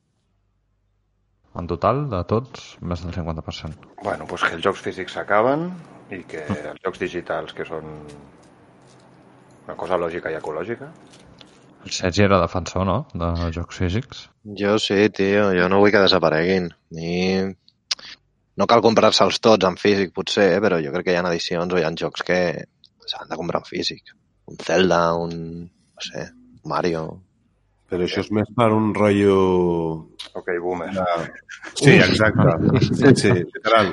[1.59, 3.91] En total, de tots, més del 50%.
[4.03, 5.67] Bueno, doncs que els jocs físics s'acaben
[6.12, 7.91] i que els jocs digitals, que són
[9.67, 10.88] una cosa lògica i ecològica,
[11.83, 14.27] El Sergi era defensor, no?, de jocs físics.
[14.59, 16.69] Jo sí, tio, jo no vull que desapareguin.
[16.95, 17.17] I
[18.61, 20.61] no cal comprar-se'ls tots en físic, potser, eh?
[20.62, 22.38] però jo crec que hi ha edicions o hi ha jocs que
[23.11, 24.15] s'han de comprar en físic.
[24.47, 25.37] Un Zelda, un...
[25.67, 26.29] no sé,
[26.75, 27.05] Mario...
[27.93, 29.35] Però això és més per un rotllo...
[30.41, 30.89] ok, boomer.
[30.97, 31.05] De...
[31.77, 32.55] Sí, exacte.
[32.89, 33.91] Sí, sí, literal.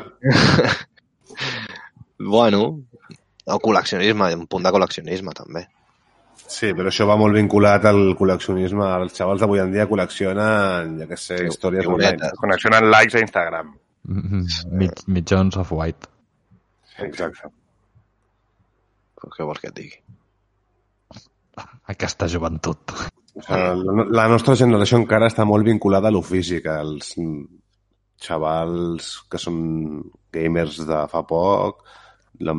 [2.20, 2.62] Bueno,
[3.46, 5.66] o col·leccionisme, un punt de col·leccionisme, també.
[6.50, 8.88] Sí, però això va molt vinculat al col·leccionisme.
[9.04, 12.16] Els xavals d'avui en dia col·leccionen, ja que sé, Sí, històries figuretes.
[12.24, 12.40] online.
[12.42, 13.74] Connexionen likes a Instagram.
[14.80, 16.08] Mig, mitjons of white.
[17.06, 17.52] Exacte.
[19.20, 20.00] Però què vols que et digui?
[21.92, 22.96] Aquesta joventut.
[23.30, 27.14] Sigui, la, la nostra generació encara està molt vinculada a lo físic, als
[28.20, 29.60] xavals que són
[30.34, 31.86] gamers de fa poc,
[32.44, 32.56] la-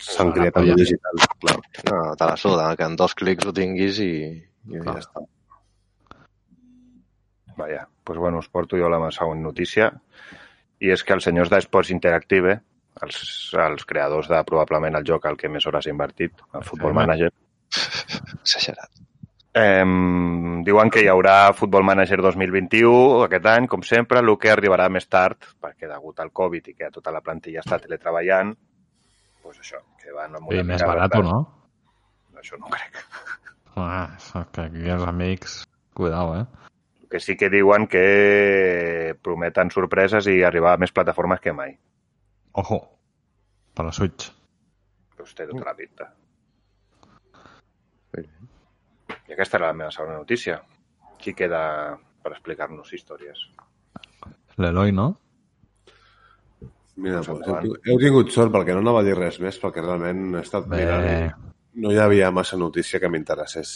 [0.00, 1.58] s'han criat en lo digital, clar.
[1.90, 4.10] No, te la suda, que en dos clics ho tinguis i,
[4.72, 5.22] i ja està.
[7.56, 9.92] Vaja, doncs bueno, us porto jo la següent notícia
[10.82, 12.56] i és que els senyors d'Esports Interactive,
[13.04, 13.20] els,
[13.66, 16.96] els creadors de probablement el joc al que més hores he invertit, el Football.
[16.98, 17.30] Manager,
[18.42, 18.90] Exagerat.
[19.54, 19.84] Eh,
[20.66, 25.06] diuen que hi haurà Football Manager 2021 aquest any, com sempre, el que arribarà més
[25.08, 28.54] tard, perquè degut al Covid i que tota la plantilla està teletreballant,
[29.44, 31.38] doncs això, que van amb una I més mica de barat, no?
[32.40, 33.00] Això no ho crec.
[33.80, 34.08] Ah,
[34.52, 35.62] que aquí els amics...
[35.94, 36.44] Cuidao, eh?
[37.02, 41.76] El que sí que diuen que prometen sorpreses i arribar a més plataformes que mai.
[42.62, 42.80] Ojo,
[43.74, 44.32] per la Switch.
[45.18, 46.10] Doncs té tota la pinta.
[49.28, 50.60] I aquesta era la meva segona notícia.
[51.20, 51.62] Qui queda
[52.22, 53.46] per explicar-nos històries?
[54.60, 55.12] L'Eloi, no?
[56.96, 60.36] Mira, Doncs heu, heu tingut sort perquè no anava a dir res més, perquè realment
[60.36, 60.84] he estat Bé.
[60.84, 63.74] mirant no hi havia massa notícia que m'interessés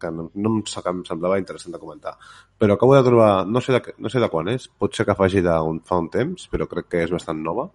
[0.00, 2.14] que no, no em, que em semblava interessant de comentar.
[2.60, 5.16] Però acabo de trobar, no sé de, no sé de quan és, pot ser que
[5.16, 7.70] faci d'un fa un temps, però crec que és bastant nova,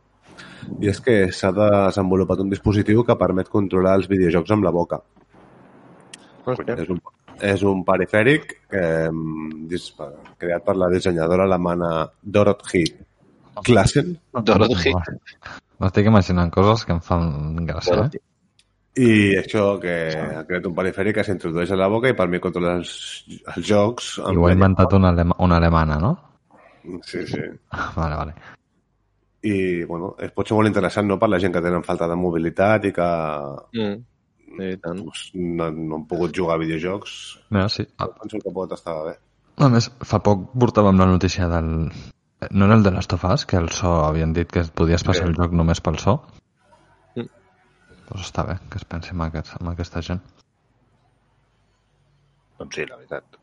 [0.80, 5.02] i és que s'ha desenvolupat un dispositiu que permet controlar els videojocs amb la boca.
[6.48, 7.00] És un,
[7.42, 9.10] és un perifèric eh,
[9.70, 9.92] dis-
[10.42, 12.84] creat per la dissenyadora alemana Dorothy
[13.64, 14.16] Klassen
[14.48, 14.94] Dorothy.
[15.82, 18.22] M'estic imaginant coses que em fan gràcia, eh?
[19.02, 22.76] i això que ha creat un perifèric que s'introdueix a la boca i permet controlar
[22.82, 22.92] els,
[23.56, 26.12] els jocs I ho ha inventat una, alema, una alemana, no?
[27.06, 27.42] Sí, sí.
[28.00, 28.34] Vale, vale.
[29.42, 32.16] I, bueno, es pot ser molt interessant, no?, per la gent que tenen falta de
[32.20, 33.08] mobilitat i que
[33.74, 33.96] Mm.
[34.58, 34.82] Tant.
[34.84, 37.14] doncs, no, no han pogut jugar a videojocs.
[37.50, 37.86] Mira, sí.
[37.98, 39.16] Ah, Penso que pot estar bé.
[39.62, 41.92] A més, fa poc portàvem la notícia del...
[42.52, 45.28] No era el de Last of Us, que el so havien dit que podies passar
[45.28, 45.30] Sí.
[45.30, 46.16] el joc només pel so?
[47.16, 47.28] Mm.
[48.10, 50.24] Doncs està bé que es pensi en, aquest, en aquesta gent.
[52.60, 53.38] Doncs sí, la veritat.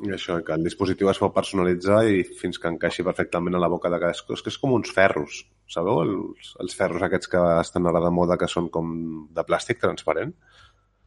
[0.00, 3.68] I això, que el dispositiu es pot personalitzar i fins que encaixi perfectament a la
[3.68, 4.32] boca de cadascú.
[4.34, 6.02] És que és com uns ferros, sabeu?
[6.04, 8.90] Els, els ferros aquests que estan ara de moda, que són com
[9.34, 10.34] de plàstic transparent.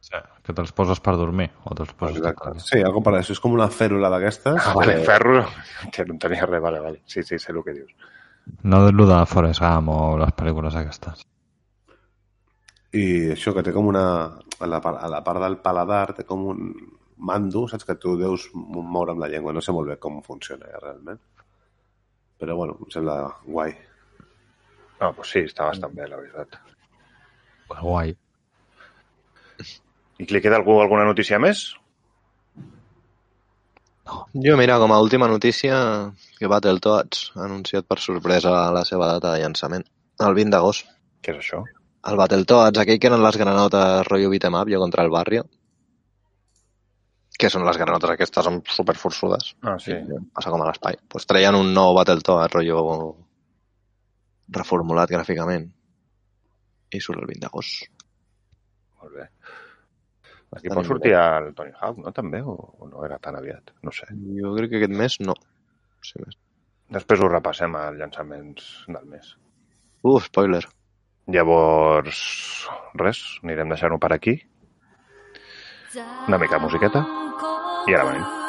[0.04, 0.18] Sí.
[0.44, 2.18] Que te'ls poses per dormir o te'ls poses...
[2.20, 2.58] Exacte.
[2.60, 3.32] Sí, algo per això.
[3.32, 4.58] És com una fèrula d'aquestes.
[4.60, 5.44] Ah, vale, que- ferro.
[5.94, 7.00] Que no entenia res, vale, vale.
[7.08, 7.94] Sí, sí, sé el que dius.
[8.68, 11.22] No de lo de Forrest Gump o les pel·lícules aquestes.
[12.94, 14.04] I això, que té com una...
[14.62, 16.60] A la, part, a la part del paladar té com un
[17.26, 17.86] mando, saps?
[17.88, 19.54] Que tu deus moure amb la llengua.
[19.56, 21.18] No sé molt bé com funciona, eh, realment.
[22.38, 23.16] Però, bueno, em sembla
[23.48, 23.74] guai.
[25.00, 26.60] No, doncs sí, està bastant bé, la veritat.
[27.80, 28.14] Guai.
[30.20, 31.72] I que li queda algú, alguna notícia més?
[34.44, 35.76] Jo, mira, com a última notícia,
[36.38, 39.86] que Battletoads ha anunciat per sorpresa la seva data de llançament,
[40.26, 40.86] el 20 d'agost.
[41.24, 41.62] Què és això?
[42.10, 45.46] El Battletoads, aquell que eren les granotes rotllo beat'em up, jo contra el barrio,
[47.40, 49.54] que són les granotes aquestes, són superforçudes.
[49.64, 49.96] Ah, sí.
[50.36, 51.00] Passa com a l'espai.
[51.10, 52.84] Pues treien un nou Battletoads, rotllo
[54.52, 55.68] reformulat gràficament.
[56.94, 57.88] I surt el 20 d'agost.
[59.02, 59.28] Molt bé.
[60.54, 62.12] Aquí pot sortir el Tony Hawk, no?
[62.14, 62.40] També?
[62.46, 63.74] O, o no era tan aviat?
[63.82, 64.06] No sé.
[64.38, 65.34] Jo crec que aquest mes no.
[66.04, 66.38] Sí, més.
[66.94, 69.34] Després ho repassem als llançaments del mes.
[70.04, 70.62] Uh, spoiler.
[71.34, 72.20] Llavors,
[73.00, 74.36] res, anirem deixant-ho per aquí.
[76.28, 77.04] Una mica musiqueta
[77.88, 78.43] i ara venim.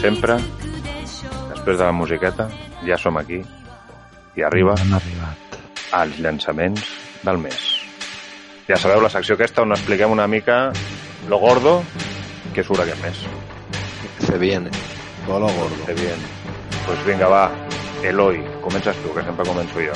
[0.00, 0.36] sempre,
[1.50, 2.48] després de la musiqueta,
[2.86, 3.42] ja som aquí
[4.38, 5.58] i arriba Hem arribat.
[5.92, 6.84] als llançaments
[7.24, 7.58] del mes.
[8.68, 10.72] Ja sabeu la secció aquesta on expliquem una mica
[11.28, 11.82] lo gordo
[12.54, 13.24] que surt aquest mes.
[14.26, 14.70] Se viene.
[15.26, 15.84] Todo lo gordo.
[15.86, 16.24] Se viene.
[16.86, 17.50] Pues vinga, va.
[18.02, 19.94] Eloi, comences tu, que sempre començo jo.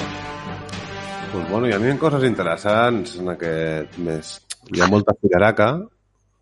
[1.32, 4.32] Pues bueno, hi havia coses interessants en aquest mes.
[4.72, 5.68] Hi ha molta figaraca,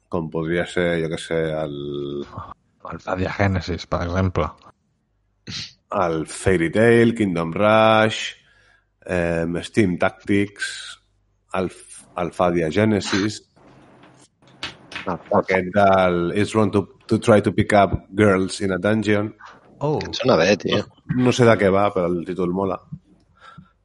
[0.09, 2.25] com podria ser, jo que sé, el,
[2.89, 4.49] el Stadia Genesis, per exemple.
[5.91, 8.35] el Fairy Tail, Kingdom Rush,
[9.05, 11.01] eh, Steam Tactics,
[11.55, 11.71] el,
[12.17, 13.41] el Fadia Genesis,
[15.07, 19.35] aquest del It's Wrong to, to Try to Pick Up Girls in a Dungeon.
[19.79, 20.85] Oh, Sona bé, tio.
[21.17, 22.77] No sé de què va, però el títol mola.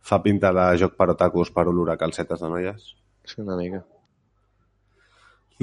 [0.06, 2.92] Fa pinta de joc per otakus per olorar calcetes de noies.
[3.26, 3.82] Sí, una mica.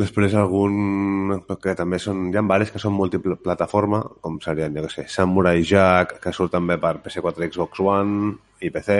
[0.01, 1.43] Després algun...
[1.61, 2.31] que també són...
[2.33, 6.55] Hi ha varis que són multiplataforma, com serien, jo què sé, Samurai Jack, que surt
[6.57, 8.33] també per PS4, Xbox One
[8.65, 8.97] i PC,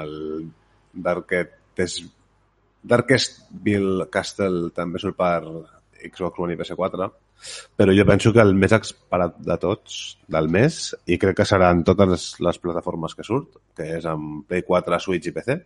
[0.00, 0.14] el
[1.08, 2.06] Darkest...
[2.88, 5.42] Darkest Bill Castle també surt per
[6.06, 7.08] Xbox One i PS4,
[7.76, 9.98] però jo penso que el més esperat de tots
[10.30, 14.64] del mes, i crec que seran totes les plataformes que surt, que és amb Play
[14.64, 15.58] 4, Switch i PC,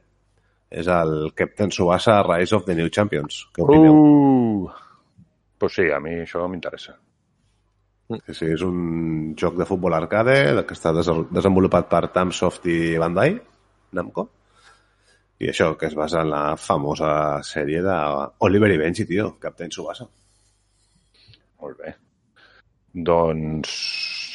[0.72, 3.44] és el Captain Subasa Rise of the New Champions.
[3.52, 3.96] Què opineu?
[3.96, 4.70] Uh!
[5.60, 6.96] Pues sí, a mi això m'interessa.
[8.12, 10.34] Sí, sí, és un joc de futbol arcade
[10.66, 13.36] que està des desenvolupat per Tamsoft i Bandai,
[13.96, 14.26] Namco.
[15.42, 17.12] I això, que es basa en la famosa
[17.46, 17.94] sèrie de
[18.46, 20.06] Oliver i Benji, tio, Captain Subasa.
[21.62, 21.94] Molt bé.
[22.92, 23.72] Doncs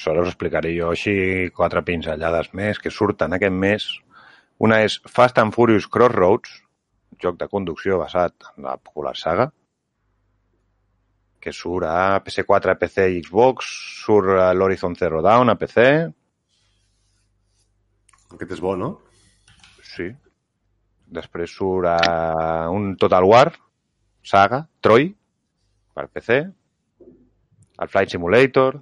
[0.07, 1.13] ara us explicaré jo així
[1.55, 3.87] quatre pinzellades més que surten aquest mes.
[4.57, 6.49] Una és Fast and Furious Crossroads,
[7.21, 9.51] joc de conducció basat en la popular saga,
[11.39, 13.69] que surt a PS4, PC i Xbox,
[14.03, 15.85] surt a l'Horizon Zero Dawn a PC,
[18.33, 18.89] Aquest és bo, no?
[19.93, 20.09] sí.
[21.07, 23.45] Després surt a un Total War,
[24.25, 25.07] saga, Troy,
[25.95, 26.41] per PC,
[27.77, 28.81] el Flight Simulator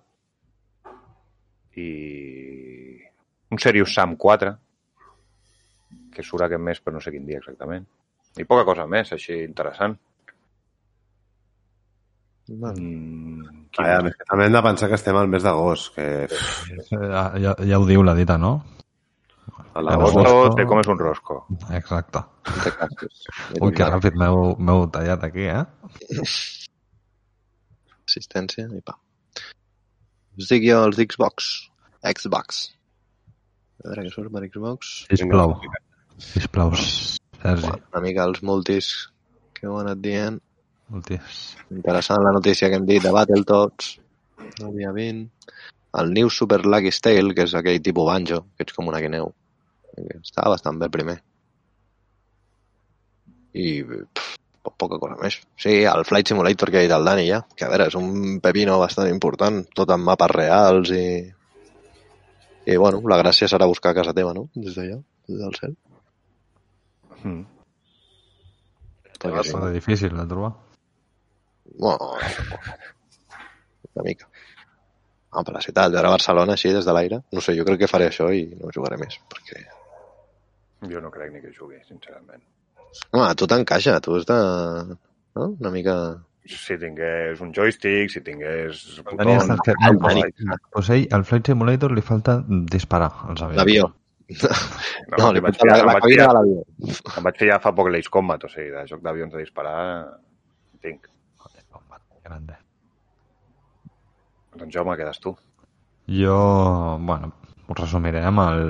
[1.77, 1.89] i
[3.51, 4.55] un Serious Sam 4
[6.15, 7.85] que surt aquest mes però no sé quin dia exactament
[8.39, 9.97] i poca cosa més així interessant
[12.47, 13.41] Bueno, Mm,
[13.73, 16.27] ja, més que també hem de pensar que estem al mes d'agost, que
[16.91, 18.51] Ja, ja, ja ho diu la dita, no?
[19.75, 20.55] a L'agosto Agosto.
[20.55, 21.47] te comes un rosco.
[21.73, 22.21] Exacte.
[22.45, 23.09] té.
[23.65, 25.65] Ui, que ràpid m'heu m'heu tallat aquí, eh?
[28.05, 28.95] Assistència i pa.
[30.37, 31.49] Us dic jo els Xbox.
[32.05, 32.61] Xbox.
[33.83, 34.93] A veure què surt per Xbox.
[35.09, 35.57] Sisplau.
[36.17, 37.69] Sisplau, Sergi.
[37.91, 38.89] Una mica els multis
[39.55, 40.39] que heu anat dient.
[40.93, 41.39] Hòsties.
[41.73, 43.95] Interessant la notícia que hem dit de Battletoads.
[44.61, 45.29] El dia 20.
[45.99, 49.31] El New Super Lucky Tale, que és aquell tipus banjo, que ets com una guineu.
[50.19, 51.17] Està bastant bé primer.
[53.55, 55.37] I pff, po- poca cosa més.
[55.55, 58.41] Sí, el Flight Simulator que ha dit el Dani ja, que a veure, és un
[58.43, 61.05] pepino bastant important, tot amb mapes reals i...
[62.65, 64.47] I bueno, la gràcia serà buscar a casa teva, no?
[64.57, 64.97] Des d'allà,
[65.29, 65.75] des del cel.
[67.25, 67.43] Mm.
[69.15, 69.49] Sí.
[69.49, 70.53] Serà difícil de trobar.
[71.75, 72.11] Bueno,
[73.95, 74.29] una mica.
[75.35, 77.19] Ah, per la ciutat, veure Barcelona així des de l'aire.
[77.35, 79.63] No sé, jo crec que faré això i no jugaré més, perquè...
[80.91, 82.43] Jo no crec ni que jugui, sincerament.
[83.11, 84.39] Home, a tu t'encaixa, tu has de...
[85.35, 85.49] No?
[85.49, 85.97] Una mica...
[86.45, 88.85] Si tingués un joystick, si tingués...
[89.03, 89.99] Botons, el.
[90.71, 92.37] Pues ell, al Flight Simulator li falta
[92.71, 93.57] disparar als avions.
[93.59, 93.89] L'avió.
[94.25, 96.63] No, No, em li vaig fiar- la, la vaig cabina fiar- de l'avió.
[97.17, 99.75] Em vaig fer ja fa poc l'Ace Combat, o sigui, de joc d'avions de disparar...
[100.81, 101.05] Tinc.
[102.25, 102.55] Grande.
[104.57, 105.35] Doncs Jaume, quedes tu.
[106.09, 106.37] Jo,
[107.01, 107.31] bueno,
[107.67, 108.63] ho resumiré amb el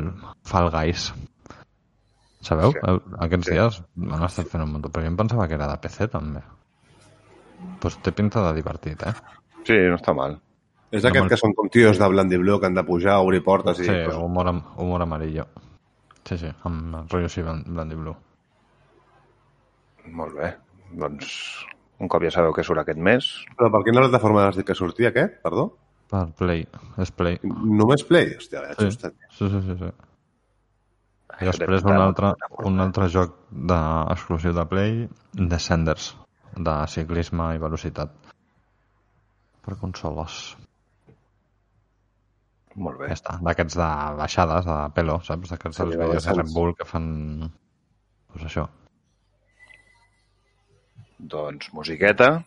[0.44, 1.06] Fall Guys.
[2.46, 2.74] Sabeu?
[2.76, 2.80] Sí.
[3.26, 3.54] Aquests Sí.
[3.56, 3.80] dies
[4.12, 6.42] han estat fent un munt, però jo em pensava que era de PC també.
[7.82, 9.14] Pues té pinta de divertit, eh?
[9.66, 10.36] Sí, no està mal.
[10.96, 13.86] És d'aquest que són com tios de blanc que han de pujar, obrir portes i...
[13.88, 14.20] Sí, coses.
[14.22, 15.46] humor, am- humor amarillo.
[16.26, 18.16] Sí, sí, amb rotllo així blan- blanc i blu.
[20.16, 20.52] Molt bé.
[20.96, 21.32] Doncs
[22.00, 23.28] un cop ja sabeu què surt aquest mes,
[23.58, 25.40] Però per quina plataforma has dit que sortia aquest?
[25.44, 25.70] Perdó?
[26.12, 26.66] Per Play,
[27.02, 27.40] és Play.
[27.44, 28.36] Només Play?
[28.38, 29.10] Hòstia, ja Sí, sí.
[29.38, 29.78] sí, sí, sí.
[29.80, 29.92] sí.
[31.42, 32.30] I després un altre,
[32.70, 33.80] un altre joc de,
[34.14, 35.00] exclusiu de Play,
[35.34, 36.12] Descenders,
[36.56, 38.14] de ciclisme i velocitat.
[39.66, 40.56] Per consoles.
[42.76, 43.10] Molt bé.
[43.12, 43.38] Ja està.
[43.46, 45.54] D'aquests de baixades, de pelo, saps?
[45.54, 46.36] D'aquests Sí, dels de vídeos de.
[46.42, 47.08] Red Bull que fan...
[48.34, 48.68] Pues això.
[51.36, 52.44] Doncs musiqueta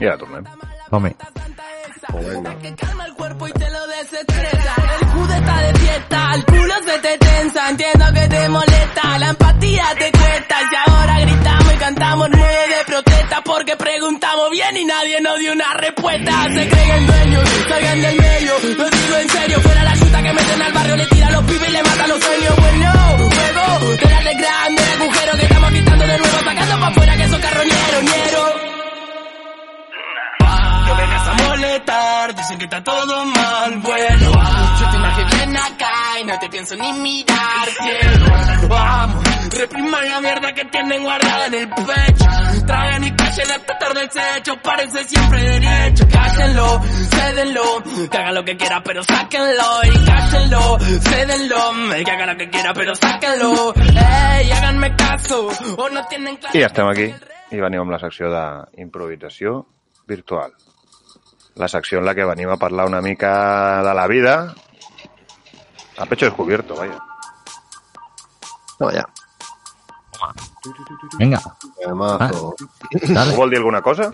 [0.00, 0.46] i ara tornem.
[0.88, 1.14] Som-hi.
[2.62, 4.74] que calma el cuerpo y te lo desestresa.
[5.00, 7.70] El jude está de fiesta, el culo se te tensa.
[7.70, 10.56] Entiendo que te molesta, la empatía te cuesta.
[10.70, 13.11] Y ahora gritamos y cantamos nueve de protesta
[13.52, 16.44] porque preguntamos bien y nadie nos dio una respuesta.
[16.44, 18.52] Se creen dueños, salgan del medio.
[18.78, 21.68] Lo digo en serio, fuera la chuta que meten al barrio, le tira los pibes
[21.68, 22.56] y le matan los sueños.
[22.56, 23.90] Bueno, juego,
[24.24, 28.52] de grande agujero que estamos quitando de nuevo, sacando para afuera que esos carroñeros, ñeros.
[30.86, 34.32] No vengas a molestar, dicen que está todo mal, bueno
[34.80, 38.26] Yo te imagino bien acá y no te pienso ni mirar, cielo
[38.68, 42.24] Vamos, repriman la mierda que tienen guardada en el pecho.
[42.66, 46.04] Traen y callen hasta tarde el techo, parece siempre derecho.
[46.10, 49.84] Cállenlo, cédenlo, que haga lo que quiera pero sáquenlo.
[49.84, 51.72] Y cállenlo, cédenlo,
[52.04, 53.74] que haga lo que quiera pero sáquenlo.
[53.74, 57.12] Ey, háganme caso, o no tienen claro I ja estem aquí.
[57.52, 59.66] i venim amb la secció d'improvisació
[60.08, 60.54] virtual.
[61.60, 64.54] La secció en la que venim a parlar una mica de la vida
[65.98, 66.98] a pecho descubierto, vaya.
[68.80, 69.04] No, ja.
[71.18, 71.40] Vinga,
[71.80, 72.54] Temazo.
[72.54, 73.36] Algú dale.
[73.36, 74.10] vol dir alguna cosa?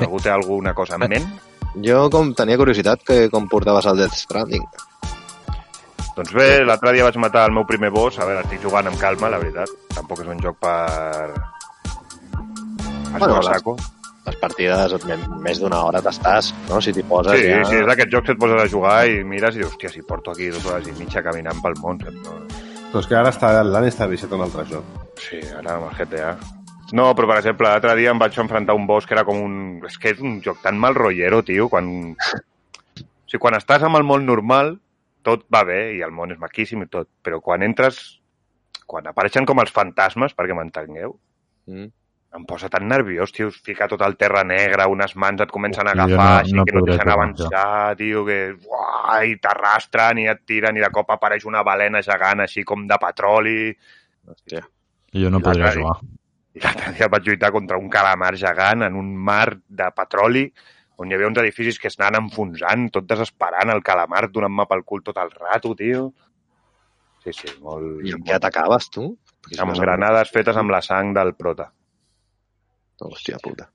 [0.00, 1.28] Algú té alguna cosa en ment?
[1.84, 4.64] Jo com tenia curiositat que com portaves el Death Stranding.
[6.16, 8.16] Doncs bé, l'altre dia vaig matar el meu primer boss.
[8.18, 9.68] A veure, estic jugant amb calma, la veritat.
[9.94, 11.34] Tampoc és un joc per...
[13.12, 13.76] per Bueno, les- saco.
[14.26, 14.94] Les partides,
[15.44, 16.80] més d'una hora t'estàs, no?
[16.82, 17.60] Si t'hi poses Sí, ja...
[17.68, 20.02] sí, és d'aquests jocs que et poses a jugar i mires i dius, hòstia, si
[20.02, 22.00] porto aquí dues hores i mitja caminant pel món.
[22.02, 22.16] saps?
[22.24, 22.40] No,
[22.96, 24.92] Però és que ara està, el Dani està viciat en un altre joc.
[25.20, 26.30] Sí, ara amb el GTA.
[26.96, 29.36] No, però per exemple, l'altre dia em vaig enfrontar a un boss que era com
[29.36, 29.58] un...
[29.84, 31.90] És que és un joc tan mal rotllero, tio, quan...
[32.16, 34.78] O sigui, quan estàs amb el món normal,
[35.28, 38.00] tot va bé i el món és maquíssim i tot, però quan entres...
[38.88, 41.18] Quan apareixen com els fantasmes, perquè m'entengueu,
[41.66, 41.88] Mm.
[42.34, 45.86] Em posa tan nerviós, tio, es fica tot el terra negre, unes mans et comencen
[45.88, 48.38] a agafar, no- així no que no et deixen avançar, tio, que...
[48.66, 52.86] Uah, I t'arrastren i et tiren i de cop apareix una balena gegant així com
[52.90, 53.70] de petroli.
[54.28, 54.64] Hòstia.
[55.14, 55.96] Jo no I podria jugar.
[56.56, 60.46] I l'altre dia vaig lluitar contra un calamar gegant en un mar de petroli
[60.96, 64.82] on hi havia uns edificis que es anaven enfonsant, tot desesperant, el calamar donant-me pel
[64.84, 66.06] cul tot el rato, tio.
[67.24, 68.00] Sí, sí, molt...
[68.06, 69.10] I amb què atacaves, tu?
[69.44, 71.68] Perquè Amb granades fetes amb la sang del prota.
[73.02, 73.68] Hòstia puta.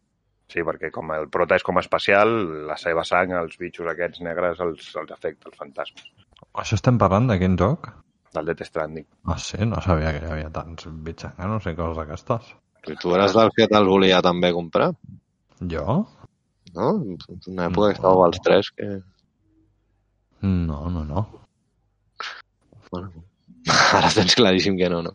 [0.52, 2.32] Sí, perquè com el prota és com espacial,
[2.68, 6.08] la seva sang, els bitxos aquests negres, els, els afecta, els fantasmes.
[6.60, 7.88] Això estem parlant de quin joc?
[8.36, 9.08] Del Death Stranding.
[9.28, 9.60] Ah, sí?
[9.68, 12.52] No sabia que hi havia tants bitxanganos i coses d'aquestes.
[12.92, 14.90] I tu eres del que te'l volia també comprar,
[15.72, 16.02] Jo?
[16.76, 16.92] no?
[17.52, 18.90] Una època que estàveu els tres que...
[20.42, 21.26] No, no, no.
[22.92, 23.12] Bueno,
[23.98, 25.14] ara tens claríssim que no, no?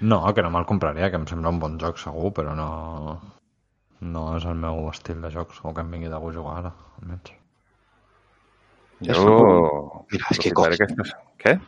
[0.00, 2.70] No, que no me'l compraria, que em sembla un bon joc segur, però no...
[4.00, 6.70] No és el meu estil de jocs, o que em vingui de gust jugar ara,
[7.02, 7.34] almenys.
[9.04, 10.06] Jo...
[10.12, 11.12] Mira, es que aquestes...
[11.40, 11.58] Què?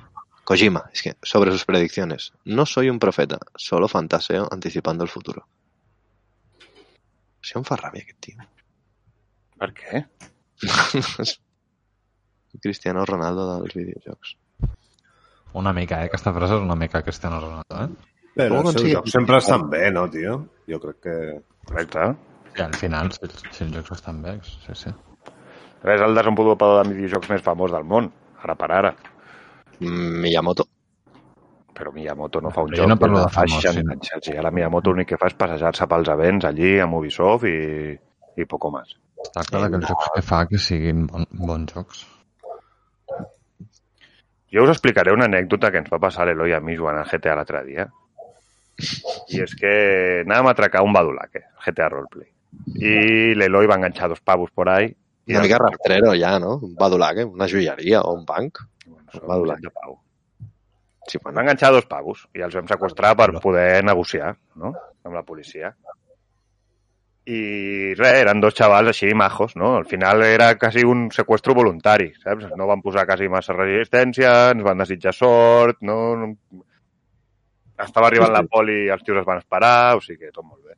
[0.49, 2.33] Kojima, es que sobre sus predicciones.
[2.45, 5.47] No soy un profeta, solo fantaseo anticipando el futuro.
[7.43, 8.47] Si em fa ràbia aquest tio.
[9.59, 10.05] Per què?
[12.63, 14.37] Cristiano Ronaldo dels videojocs.
[15.59, 16.11] Una mica, eh?
[16.11, 18.12] Aquesta frase és una mica Cristiano Ronaldo, eh?
[18.35, 20.37] Però els seus aconseguir- jocs sempre estan bé, no, tio?
[20.69, 21.17] Jo crec que...
[21.69, 22.07] Correcte.
[22.59, 24.93] I al final, si, si els jocs estan bé, sí, sí.
[25.83, 28.09] És el desenvolupador de videojocs més famós del món,
[28.45, 28.93] ara per ara.
[29.81, 30.67] Mm, Miyamoto.
[31.75, 34.11] Però Miyamoto no fa un Però jo joc no parlo de famós, 60 anys.
[34.29, 37.57] Sí, ara Miyamoto l'únic que fa és passejar-se pels events allí amb Ubisoft i,
[38.37, 38.93] i poco más.
[39.23, 42.05] Es tracta que els jocs que fa que siguin bon, bons jocs.
[44.53, 47.35] Jo us explicaré una anècdota que ens va passar l'Eloi a mi jugant al GTA
[47.39, 47.89] l'altre dia.
[49.33, 49.73] I és que
[50.25, 52.29] anàvem a atracar un badulaque, el GTA Roleplay.
[52.83, 54.91] I l'Eloi va enganxar dos pavos por ahí.
[55.27, 56.57] I Una mica rastrero ja, no?
[56.63, 58.59] Un badulaque, una joieria o un banc.
[58.87, 59.69] Bueno, badulaque.
[59.69, 59.99] de pau.
[61.07, 64.73] Sí, bueno, enganxar dos pavos i els vam sequestrar per poder negociar no?
[65.05, 65.75] amb la policia.
[67.23, 69.77] I res, eren dos xavals així majos, no?
[69.79, 72.49] Al final era quasi un seqüestro voluntari, saps?
[72.59, 75.99] No van posar quasi massa resistència, ens van desitjar sort, no?
[77.83, 80.63] Estava arribant la poli i els tios es van esperar, o sigui que tot molt
[80.65, 80.77] bé.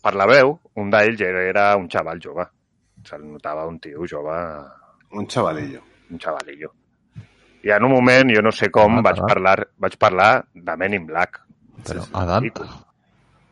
[0.00, 2.46] Per la veu, un d'ells era, era un xaval jove.
[3.04, 4.36] Se'l notava un tio jove,
[5.12, 5.80] Un xavalillo.
[6.10, 6.72] un xavalillo.
[7.64, 10.94] I en un moment, jo no sé com, Ah, vaig parlar, vaig parlar de Men
[10.94, 11.40] in Black.
[11.84, 12.60] Però I- edat...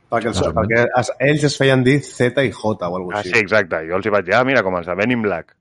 [0.08, 3.34] Perquè, els, perquè es, ells es feien dir Z i J o alguna Ah, cosa
[3.34, 3.82] sí, exacte.
[3.90, 5.52] Jo els hi vaig dir, ah, mira, com els de Men in Black.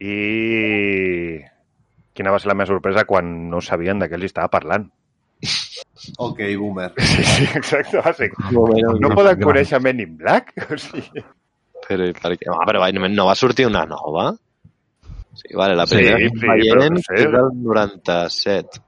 [0.00, 1.44] I...
[2.20, 4.90] Quina va ser la meva sorpresa quan no sabien de què els estava parlant.
[6.20, 6.90] Ok, boomer.
[6.96, 8.00] Sí, sí, exacte.
[8.00, 8.30] Va ser...
[8.52, 10.52] Bueno, No poden conèixer Men in Black?
[10.72, 11.20] O sigui...
[11.86, 12.48] Però, i per què?
[12.52, 14.30] Ah, però va, no va sortir una nova?
[15.36, 17.18] Sí, vale, la Sí, primera sí, que però no sé.
[17.20, 18.80] és del 97.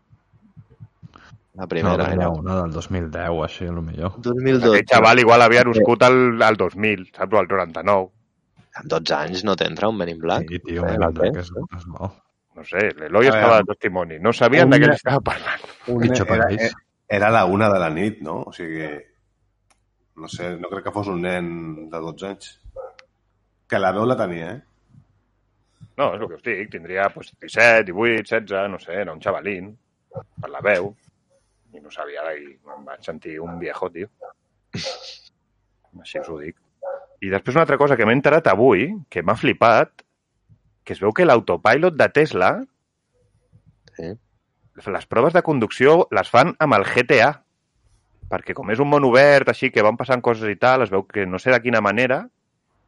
[1.53, 4.14] La No, primera hi era una del 2010 o així, a lo millor.
[4.24, 4.72] 2012.
[4.72, 6.18] Aquell xaval igual havia nascut al,
[6.49, 7.37] al 2000, saps?
[7.37, 8.09] O al 99.
[8.80, 10.49] Amb 12 anys no t'entra un Men in Black?
[10.49, 12.09] Sí, tio, Eh, tens, és, és bo.
[12.57, 14.18] No sé, l'Eloi estava de testimoni.
[14.20, 15.62] No sabien de què Una- estava parlant.
[15.88, 16.74] Un, Pitjor per era, ells.
[17.09, 18.42] era la una de la nit, no?
[18.50, 18.90] O sigui,
[20.20, 21.48] no sé, no crec que fos un nen
[21.90, 22.50] de 12 anys.
[23.68, 24.61] Que la veu la tenia, eh?
[25.96, 26.70] No, és el que us dic.
[26.72, 29.72] Tindria pues, 17, 18, 16, no sé, era un xavalín,
[30.40, 30.92] per la veu.
[31.72, 34.09] I no sabia, i em vaig sentir un viejo, tio.
[36.00, 36.57] Així us ho dic.
[37.22, 40.03] I després una altra cosa que m'he enterat avui, que m'ha flipat,
[40.85, 42.53] que es veu que l'autopilot de Tesla,
[43.97, 44.09] Sí.
[44.89, 47.33] les proves de conducció les fan amb el GTA.
[48.33, 51.05] Perquè com és un món obert, així que van passant coses i tal, es veu
[51.05, 52.22] que no sé de quina manera,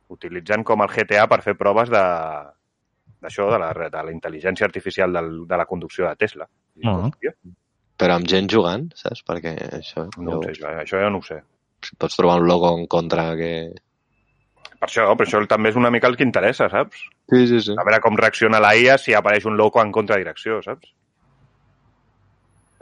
[0.09, 2.05] utilitzant com el GTA per fer proves de
[3.25, 6.49] d'això, de, la, de la intel·ligència artificial del, de la conducció de Tesla.
[6.85, 6.97] Ah.
[7.09, 7.33] hòstia,
[7.97, 9.23] Però amb gent jugant, saps?
[9.25, 10.09] Perquè això...
[10.19, 11.39] no ho sé, això, això ja no ho sé.
[12.01, 13.53] Pots trobar un logo en contra que...
[14.81, 17.05] Per això, per això també és una mica el que interessa, saps?
[17.31, 17.75] Sí, sí, sí.
[17.79, 20.93] A veure com reacciona la IA si apareix un loco en contradirecció, saps?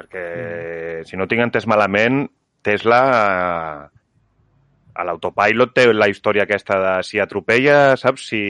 [0.01, 1.09] Perquè, mm.
[1.09, 2.25] si no tinc entès malament,
[2.63, 3.03] Tesla
[4.93, 8.27] a l'autopilot té la història aquesta de si atropella, saps?
[8.33, 8.43] Si,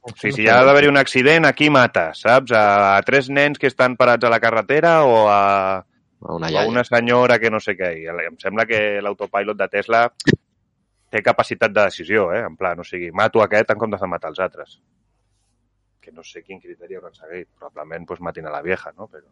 [0.00, 2.54] o sigui, si hi ha d'haver-hi un accident, aquí mata, saps?
[2.56, 5.40] A, a tres nens que estan parats a la carretera o a,
[6.20, 7.94] A una o a una senyora que no sé què.
[8.02, 10.02] I em sembla que l'autopilot de Tesla
[11.10, 12.42] té capacitat de decisió, eh?
[12.46, 14.76] En plan, o sigui, mato aquest en comptes de matar els altres.
[16.00, 17.48] Que no sé quin criteri hauran seguit.
[17.58, 19.08] Probablement pues, matin a la vieja, no?
[19.10, 19.26] Però...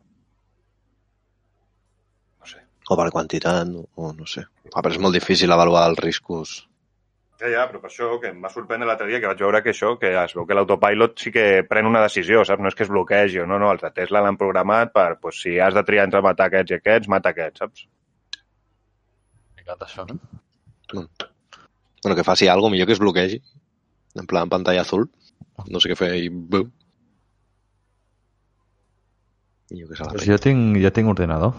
[2.39, 2.65] No sé.
[2.89, 4.45] O per quantitat, o no sé.
[4.73, 6.59] Ah, però és molt difícil avaluar els riscos.
[7.39, 9.71] Ja, ja, però per això que em va sorprendre l'altre dia que vaig veure que
[9.71, 12.65] això, que es veu que l'autopilot sí que pren una decisió, saps?
[12.65, 15.39] No és que es bloquegi o no, no, els de Tesla l'han programat per, pues,
[15.45, 17.87] si has de triar entre matar aquests i aquests, mata aquests, saps?
[19.47, 20.19] Complicat, això, no?
[22.03, 23.43] Bueno, que faci alguna millor que es bloquegi.
[24.15, 25.09] En plan pantalla azul.
[25.69, 26.29] No sé què fer i...
[26.31, 26.71] Bum.
[29.75, 31.53] I jo sé la Pues jo tinc, jo tinc ordinador.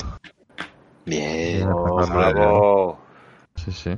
[1.06, 1.66] Bien.
[1.68, 3.00] Ja, Oh, bravo!
[3.60, 3.98] Sí, sí.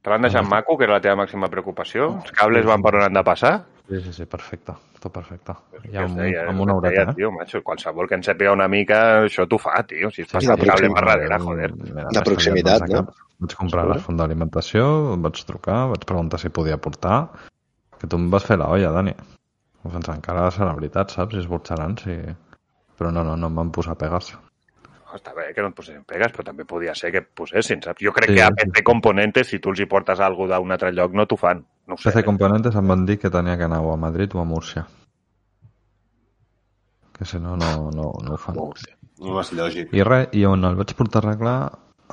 [0.00, 2.08] Te l'han deixat maco, que era la teva màxima preocupació?
[2.22, 3.52] Els cables van per on han de passar?
[3.90, 4.72] Sí, sí, sí, perfecte.
[5.02, 5.56] Tot perfecte.
[5.90, 6.44] Ja amb, deia?
[6.46, 7.14] amb una Es deia, horeta, eh?
[7.18, 10.12] Tio, macho, qualsevol que en sàpiga una mica, això t'ho fa, tio.
[10.14, 11.70] Si es passa la el cable per darrere, joder.
[11.80, 13.02] Mira, De proximitat, no?
[13.40, 14.84] Vaig comprar la font d'alimentació,
[15.24, 17.16] vaig trucar, vaig preguntar si podia portar,
[17.98, 19.16] que tu em vas fer la olla, Dani.
[19.82, 21.34] Fins encara serà veritat, saps?
[21.34, 22.14] Si es burxaran, si...
[23.00, 24.30] Però no, no, no em van posar pegues.
[25.14, 28.02] Està bé que no et posessin pegues, però també podia ser que posessin, saps?
[28.04, 28.68] Jo crec Sí, que a sí.
[28.70, 31.64] PC Componentes, si tu els hi portes alguna d'un altre lloc, no t'ho fan.
[31.90, 32.10] No sé.
[32.10, 34.86] PC Componentes em van dir que tenia que anar o a Madrid o a Múrcia.
[37.16, 38.56] Que si no, no, no, no ho fan.
[39.20, 39.90] No és lògic.
[39.92, 41.56] I res, i on el vaig portar a arreglar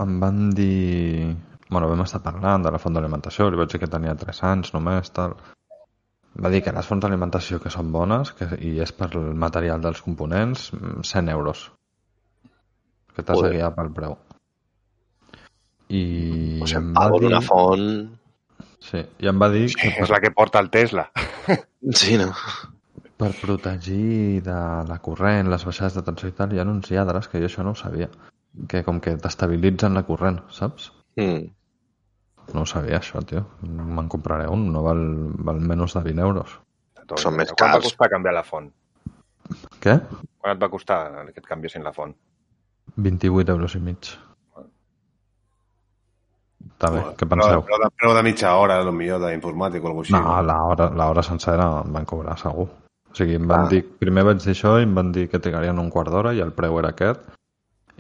[0.04, 1.36] em van dir...
[1.70, 4.74] Bueno, vam estar parlant de la font d'alimentació, li vaig dir que tenia 3 anys
[4.74, 5.36] només, tal.
[6.38, 9.82] Va dir que les fonts d'alimentació que són bones que, i és per el material
[9.84, 11.72] dels components, mm, 100 euros.
[13.18, 14.16] Que t'has de guiar pel preu.
[15.90, 16.02] I
[16.62, 17.28] O sigui, em em va pago dir...
[17.28, 17.86] d'una font...
[18.88, 21.10] Sí, i em va dir que És la que porta el Tesla.
[21.98, 22.32] Sí, no?
[23.18, 24.56] per protegir de
[24.86, 27.64] la corrent, les baixades de tensió i tal, hi ha uns lladres que jo això
[27.66, 28.10] no ho sabia.
[28.70, 30.92] Que com que t'estabilitzen la corrent, saps?
[31.18, 31.48] Mm.
[32.54, 33.42] No ho sabia, això, tio.
[33.66, 35.02] Me'n compraré un, no val,
[35.50, 36.54] val menys de 20 euros.
[37.18, 37.88] Són més Quan va cars.
[37.90, 38.70] costar canviar la font?
[39.82, 39.98] Què?
[40.38, 41.00] Quan et va costar
[41.32, 42.14] que et canviessin la font?
[42.98, 44.10] 28 euros i mig.
[46.78, 47.62] Està bé, què penseu?
[47.66, 50.46] però, de, però de mitja hora, potser d'informàtic o alguna cosa No, així.
[50.50, 52.68] l'hora l'hora sencera em van cobrar, segur.
[53.12, 53.70] O sigui, em van Ah.
[53.72, 53.84] dir...
[53.98, 56.52] Primer vaig dir això i em van dir que trigarien un quart d'hora i el
[56.54, 57.22] preu era aquest.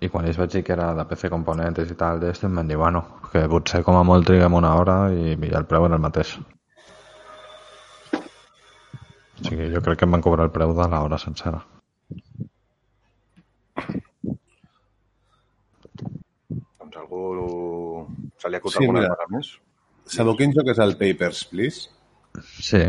[0.01, 2.67] I quan ells vaig dir que era de PC Componentes i tal, d'esto, em van
[2.67, 5.95] dir, bueno, que potser com a molt triguem una hora i, i el preu era
[5.95, 6.35] el mateix.
[8.13, 11.63] O sigui, jo crec que em van cobrar el preu de l'hora sencera.
[16.97, 18.07] Doncs algú...
[18.41, 19.53] Se li acut Sí, alguna cosa més?
[20.07, 21.89] Sabeu quin joc és el Papers, Please?
[22.43, 22.83] Sí,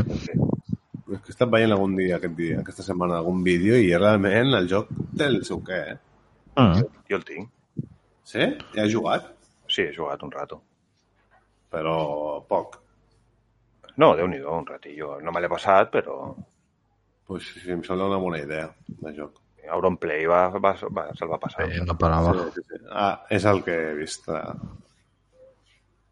[1.08, 4.52] És que he estat veient algun dia, aquest dia, aquesta setmana, algun vídeo i realment
[4.58, 5.96] el joc té el seu què, eh?
[6.60, 6.82] mm.
[7.08, 7.48] Jo el tinc.
[8.28, 8.44] Sí?
[8.74, 9.30] Ja has jugat?
[9.72, 10.60] Sí, he jugat un rato.
[11.72, 11.96] Però
[12.48, 12.76] poc.
[13.96, 15.16] No, déu nhi un ratillo.
[15.24, 16.18] No me l'he passat, però
[17.28, 19.34] Pues sí, sí, em sembla una bona idea de joc.
[19.74, 21.66] Auronplay va, va, va, se'l va passar.
[21.70, 22.34] sí, no parava.
[22.34, 22.82] Sí, sí, sí.
[22.90, 24.28] Ah, és el que he vist.
[24.28, 24.44] eh.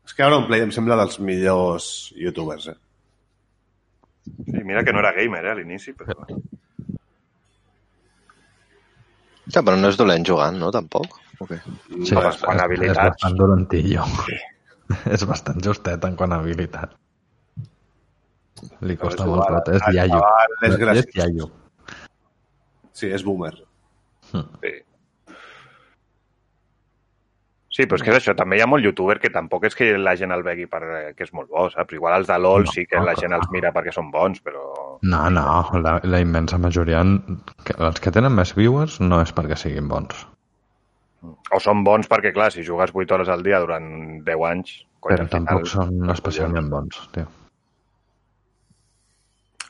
[0.06, 2.76] És que Auronplay em sembla dels millors youtubers, eh?
[4.26, 6.14] Sí, mira que no era gamer, eh, a l'inici, però...
[9.54, 11.18] Ja, però no és dolent jugant, no, tampoc?
[11.38, 11.58] Okay.
[11.62, 13.02] Sí, Home, és, quant a és, és habilitats.
[13.02, 14.06] bastant dolentillo.
[15.14, 16.96] és bastant justet en quant a habilitat.
[18.88, 20.20] Li costa és molt tot, és iaio.
[20.64, 21.50] és És iaio.
[22.96, 23.52] Sí, és boomer.
[24.32, 24.74] Sí.
[27.76, 29.90] Sí, però és que és això, també hi ha molt youtuber que tampoc és que
[30.00, 31.92] la gent el vegui perquè és molt bo, saps?
[31.92, 34.62] Igual els de LOL No, sí que la gent els mira perquè són bons, però...
[35.04, 35.44] No, no,
[35.84, 37.02] la, la immensa majoria,
[37.76, 40.24] els que tenen més viewers no és perquè siguin bons.
[41.52, 43.90] O són bons perquè, clar, si jugues 8 hores al dia durant
[44.24, 44.78] 10 anys...
[45.04, 47.28] Però al final- tampoc són especialment bons, tio.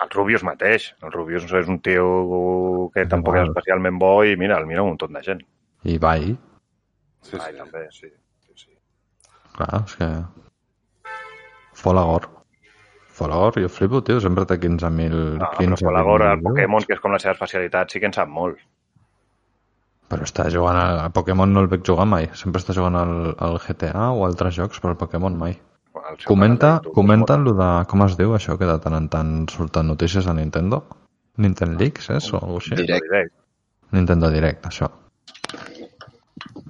[0.05, 0.91] El Rubius mateix.
[1.03, 3.47] El Rubius és un tio que tampoc Igual.
[3.47, 5.41] és especialment bo i mira, el mira un munt de gent.
[5.85, 6.37] I Bai,
[7.27, 7.59] Sí, Ai, sí.
[7.59, 8.09] també, sí.
[8.47, 8.69] sí, sí.
[9.57, 10.09] clar, és que...
[11.75, 12.29] Folagor.
[13.17, 15.39] Folagor, jo flipo, tio, sempre té 15.000...
[15.41, 18.07] No, 15, però Folagor, el 20.000 Pokémon, que és com la seva especialitat, sí que
[18.11, 18.61] en sap molt.
[20.07, 22.29] Però està jugant a, a Pokémon no el veig jugar mai.
[22.39, 25.57] Sempre està jugant al, al GTA o altres jocs, però el Pokémon mai.
[25.97, 27.71] El seu Comenta, canal de YouTube comenta lo de...
[27.91, 30.83] Com es diu això que de tant en tant surten notícies a Nintendo?
[31.41, 32.31] Nintendo Leaks, és?
[32.33, 33.35] O alguna cosa direct.
[33.95, 34.89] Nintendo Direct, això.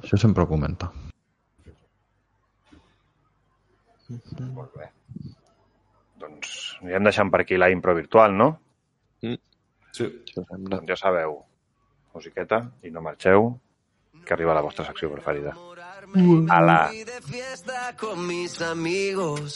[0.02, 0.90] Això sempre ho comenta.
[4.54, 4.90] Molt bé.
[6.22, 6.52] Doncs
[6.82, 8.50] anirem deixant per aquí la impro virtual, no?
[9.22, 9.32] Sí.
[9.90, 10.82] Això sembla.
[10.86, 11.40] Ja sabeu,
[12.14, 13.48] musiqueta i no marxeu,
[14.26, 15.56] que arriba la vostra secció preferida.
[16.48, 16.90] Ala.
[16.92, 19.54] de fiesta con mis amigos.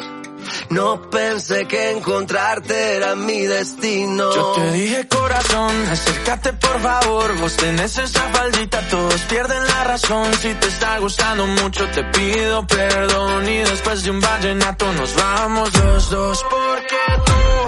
[0.70, 4.34] No pensé que encontrarte era mi destino.
[4.34, 10.32] Yo te dije corazón, acércate por favor, vos tenés esa faldita, todos pierden la razón,
[10.34, 15.72] si te está gustando mucho te pido perdón y después de un vallenato nos vamos
[15.84, 16.96] los dos, porque
[17.26, 17.59] tú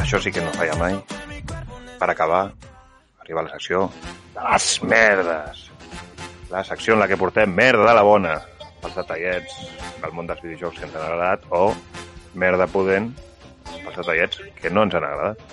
[0.00, 0.96] això sí que no falla mai.
[2.00, 2.50] Per acabar,
[3.20, 3.90] arriba la secció
[4.34, 5.66] de les merdes.
[6.50, 8.38] La secció en la que portem merda de la bona,
[8.82, 9.58] els detallets
[10.00, 11.74] del món dels videojocs que ens han agradat, o
[12.34, 13.12] merda pudent
[13.84, 15.44] pels detallets que no ens han agradat.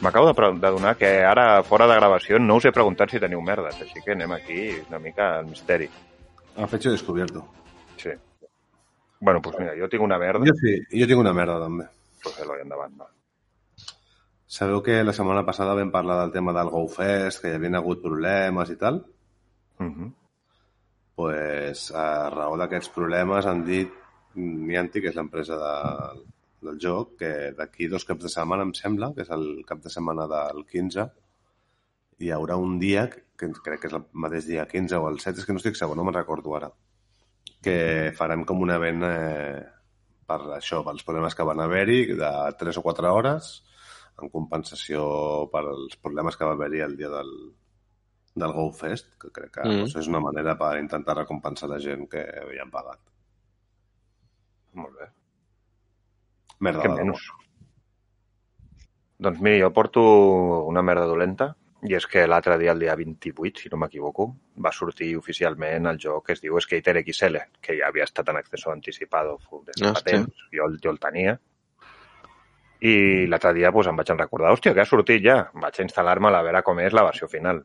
[0.00, 3.44] M'acabo de, de donar que ara, fora de gravació, no us he preguntat si teniu
[3.44, 5.90] merdes, així que anem aquí una mica al misteri.
[6.56, 7.44] Ha fecho descubierto.
[8.00, 8.16] Sí.
[9.20, 10.40] Bueno, pues mira, jo tinc una merda.
[10.48, 11.86] Jo sí, jo tinc una merda també.
[12.22, 13.08] Pues fes-lo i endavant, va.
[14.50, 18.02] Sabeu que la setmana passada vam parlar del tema del GoFest, que hi havia hagut
[18.02, 19.04] problemes i tal?
[19.80, 20.10] Uh -huh.
[21.14, 23.90] pues, a raó d'aquests problemes han dit
[24.34, 26.20] Niantic, que és l'empresa de,
[26.62, 29.90] del joc, que d'aquí dos caps de setmana, em sembla, que és el cap de
[29.90, 31.06] setmana del 15,
[32.20, 35.40] hi haurà un dia, que crec que és el mateix dia 15 o el 7,
[35.40, 36.70] és que no estic segur, no me'n recordo ara,
[37.62, 39.64] que faran com un event eh,
[40.30, 43.50] per això, pels problemes que van haver-hi, de 3 o 4 hores,
[44.20, 45.02] en compensació
[45.52, 47.30] pels problemes que va haver-hi el dia del,
[48.42, 49.84] del GoFest, que crec que Mm.
[49.84, 49.98] mm.
[50.02, 53.00] és una manera per intentar recompensar la gent que havien pagat.
[54.78, 55.08] Molt bé.
[56.60, 57.24] Merda Què menys?
[59.20, 60.02] Doncs mira, jo porto
[60.68, 64.26] una merda dolenta i és que l'altre dia, el dia 28, si no m'equivoco,
[64.64, 68.36] va sortir oficialment el joc que es diu Skater XL, que ja havia estat en
[68.36, 71.38] acceso anticipado des de fa temps, jo, el- jo el tenia.
[72.80, 75.50] I l'altre dia pues, em vaig recordar, hòstia, que ha sortit ja.
[75.54, 77.62] Vaig a instal·lar-me a veure com és la versió final.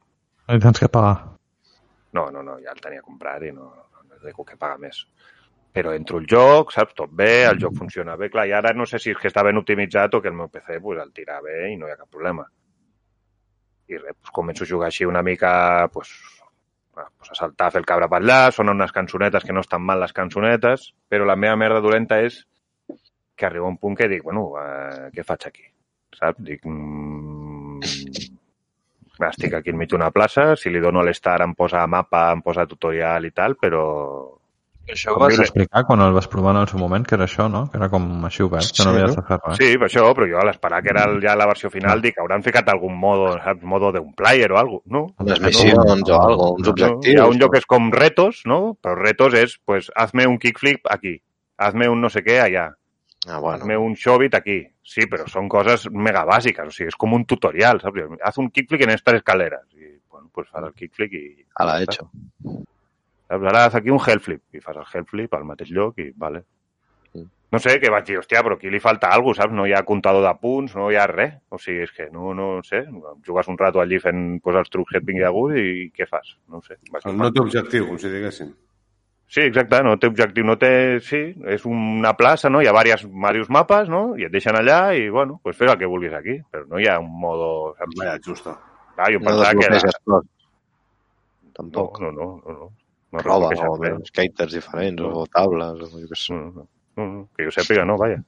[0.52, 1.36] I tens que pagar.
[2.14, 3.70] No, no, no, ja el tenia comprat i no,
[4.04, 5.06] no he que pagar més.
[5.76, 8.30] Però entro al joc, saps, tot bé, el joc funciona bé.
[8.30, 10.48] Clar, i ara no sé si és que està ben optimitzat o que el meu
[10.48, 12.46] PC pues, el tira bé i no hi ha cap problema.
[13.92, 15.52] I res, pues, començo a jugar així una mica,
[15.84, 16.12] ah, pues,
[16.96, 20.00] a saltar, a fer el cabra per allà, sonen unes cançonetes que no estan mal
[20.02, 22.42] les cançonetes, però la meva merda dolenta és
[23.36, 25.68] que arriba un punt que dic, bueno, eh, què faig aquí?
[26.16, 26.40] Saps?
[26.48, 27.82] Dic, mm,
[29.30, 33.26] estic aquí enmig d'una plaça, si li dono l'estar em posa mapa, em posa tutorial
[33.26, 33.86] i tal, però...
[34.88, 37.16] Això ho Com vas diu- explicar quan el vas provar en el seu moment, que
[37.16, 37.64] era això, no?
[37.72, 39.08] Que era com així obert, que no Sí, no?
[39.08, 39.58] de fer res.
[39.58, 42.20] Sí, per això, però jo a l'esperar que era el- ja la versió final dic,
[42.20, 43.64] hauran ficat algun modo, saps?
[43.64, 45.08] Modo d'un player o alguna no?
[45.20, 47.08] Unes No, missions o algo, uns No, objectius.
[47.16, 48.78] hi ha un lloc que és com retos, no?
[48.82, 51.20] Però retos és, pues, hazme un kickflip aquí,
[51.58, 52.76] hazme un no sé què allà,
[53.28, 53.58] Ah, bueno.
[53.58, 54.68] hazme un showbit aquí.
[54.84, 57.98] Sí, però són coses mega bàsiques, o sigui, és com un tutorial, saps?
[58.22, 59.62] Haz un kickflip en estas escaleras.
[59.74, 61.46] I, bueno, pues fas el kickflip i...
[61.56, 62.04] A la ja hecho.
[62.44, 62.66] Saps?
[63.30, 66.44] Ara aquí un hellflip i fas el hellflip al mateix lloc i vale.
[67.56, 69.56] No sé, que vaig dir, hòstia, però aquí li falta alguna cosa, saps?
[69.56, 71.38] No hi ha comptador de punts, no hi ha res.
[71.56, 72.82] O sigui, és que no, no sé,
[73.26, 76.08] jugues un rato allí fent pues, els trucs que et vingui de gust i què
[76.10, 76.36] fas?
[76.52, 76.76] No sé.
[76.92, 78.52] Vaig No té objectiu, com si diguéssim.
[79.32, 81.00] Sí, exacte, no té objectiu, no té...
[81.02, 81.22] Sí,
[81.56, 82.62] és una plaça, no?
[82.62, 84.04] Hi ha diversos, diversos mapes, no?
[84.20, 86.42] I et deixen allà i, bueno, pues fes el que vulguis aquí.
[86.52, 87.50] Però no hi ha un modo...
[87.80, 88.02] Saps?
[88.04, 88.58] Vaya, justo.
[88.96, 90.24] Clar, jo No pensava que era...
[91.56, 92.02] Tampoc.
[92.04, 92.60] no, no, no, no.
[92.66, 92.85] no
[93.24, 94.10] Roba o res.
[94.10, 96.34] skaters diferents o tables o jo què sé.
[96.34, 98.20] No, no, no, no, que jo sàpiga, no, vaja.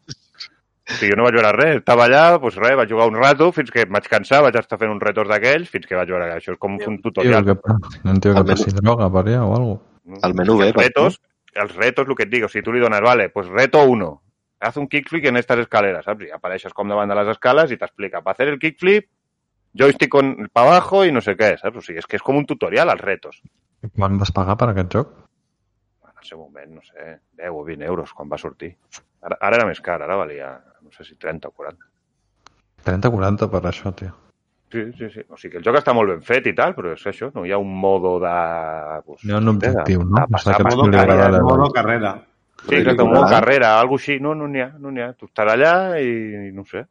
[0.87, 3.73] Si jo no vaig veure res, estava allà, doncs res, vaig jugar un rato fins
[3.73, 6.53] que em vaig cansar, vaig estar fent uns retos d'aquells fins que vaig veure això
[6.53, 7.43] és com un Tio, tutorial.
[7.43, 7.57] que,
[8.05, 10.21] no en tio que passi droga per allà o alguna No?
[10.23, 11.19] El menú bé, els per retos,
[11.53, 14.07] els retos, el que et dic, o sigui, tu li dones, vale, pues reto 1,
[14.63, 16.29] haz un kickflip en estas escaleras, saps?
[16.29, 19.09] I apareixes com davant de les escales i t'explica, para hacer el kickflip,
[19.79, 21.77] joystick con, para abajo i no sé què, saps?
[21.77, 23.39] O sigui, és que és com un tutorial, els retos.
[23.41, 23.91] cosa.
[23.95, 25.11] Quan vas pagar per aquest joc?
[26.03, 28.73] En el seu moment, no sé, 10 o 20 euros quan va sortir.
[29.21, 30.51] Ara, ara era més car, ara valia,
[30.81, 31.85] no sé si 30 o 40.
[32.85, 34.13] 30-40 per això, tio.
[34.71, 35.21] Sí, sí, sí.
[35.31, 37.45] O sigui que el joc està molt ben fet i tal, però és això, no
[37.47, 38.33] hi ha un modo de...
[39.05, 40.17] Pues, Hi ha un objectiu, no?
[40.19, 41.29] De, de passar, D'aquests modo carrera.
[41.31, 42.11] la- Modo carrera.
[42.67, 44.17] Sí, exacte, un modo carrera, alguna així.
[44.19, 45.11] No, no n'hi ha, no n'hi ha.
[45.15, 45.73] Tu estaràs allà
[46.03, 46.83] i no ho sé.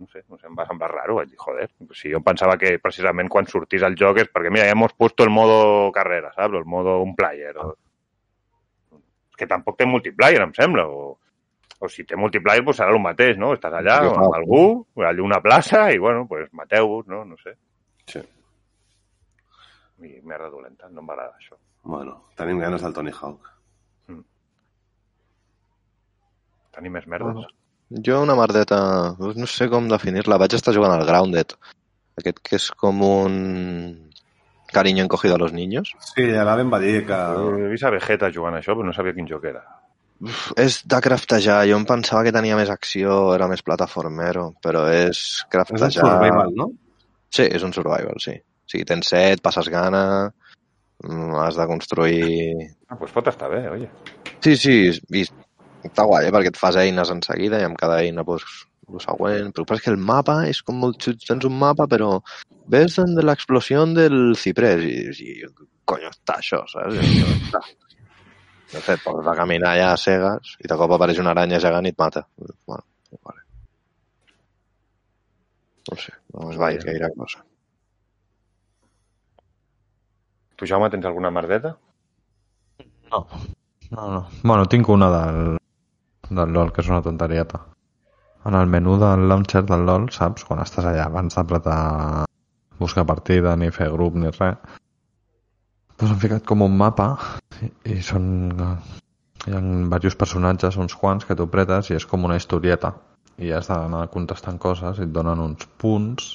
[0.00, 1.18] No sé, no sé, em va semblar raro.
[1.18, 4.52] Vaig dir, joder, si jo em pensava que precisament quan sortís el joc és perquè,
[4.52, 6.56] mira, ja hemos puesto el modo carrera, saps?
[6.56, 7.52] El modo un player.
[7.60, 7.74] O...
[8.96, 10.86] És que tampoc té multiplayer, em sembla.
[10.88, 11.12] O,
[11.80, 13.52] o si té multiplayer, pues serà el mateix, no?
[13.56, 14.64] Estàs allà Sí, amb algú,
[15.04, 17.22] allà una plaça i, bueno, pues mateu-vos, no?
[17.28, 17.56] No sé.
[18.08, 18.24] Sí.
[20.00, 21.60] I merda dolenta, no m'agrada això.
[21.84, 23.50] Bueno, tenim ganes del Tony Hawk.
[26.74, 27.48] Tenir més merdes.
[27.90, 28.78] Jo una merdeta,
[29.18, 30.38] no sé com definir-la.
[30.38, 31.56] Vaig estar jugant al Grounded.
[32.20, 33.34] Aquest que és com un
[34.70, 35.94] cariño encogido a los niños.
[36.12, 37.18] Sí, ja l'Aven va dir que...
[37.64, 39.64] He vist a Vegeta jugant això, però no sabia quin joc era.
[40.20, 41.64] Uf, és de craftejar.
[41.66, 46.04] Jo em pensava que tenia més acció, era més plataformero, però és És un craftejar...
[46.04, 46.70] survival, no?
[47.32, 48.36] Sí, és un survival, sí.
[48.38, 50.04] O sigui, tens set, passes gana,
[51.02, 52.20] mm, has de construir...
[52.86, 53.90] Ah, doncs pot estar bé, oye.
[54.44, 54.76] Sí, sí,
[55.10, 55.24] i
[55.88, 56.34] està guai, eh?
[56.34, 59.84] perquè et fas eines en seguida i amb cada eina doncs, el següent, però és
[59.84, 62.16] que el mapa és com molt xut, tens un mapa, però
[62.70, 66.98] ves de l'explosió del ciprés i, i coño està això, saps?
[66.98, 67.62] I, no està.
[68.70, 71.88] De fet, pots va caminar allà a cegues i de cop apareix una aranya gegant
[71.88, 72.22] i et mata.
[72.38, 72.84] Bueno,
[73.26, 73.46] vale.
[75.90, 77.42] No sé, no es vaig gaire cosa.
[80.54, 81.74] Tu, Jaume, tens alguna merdeta?
[83.10, 83.24] No.
[83.90, 84.20] No, no.
[84.44, 85.59] Bueno, tinc una del,
[86.30, 87.60] del LOL, que és una tonterieta.
[88.48, 90.46] En el menú del launcher del LOL, saps?
[90.48, 92.24] Quan estàs allà abans d'apretar
[92.80, 94.78] buscar partida, ni fer grup, ni res,
[96.00, 97.12] doncs han ficat com un mapa
[97.60, 98.28] i, són...
[99.40, 102.90] Hi ha diversos personatges, uns quants, que tu apretes i és com una historieta.
[103.40, 106.26] I has d'anar contestant coses i et donen uns punts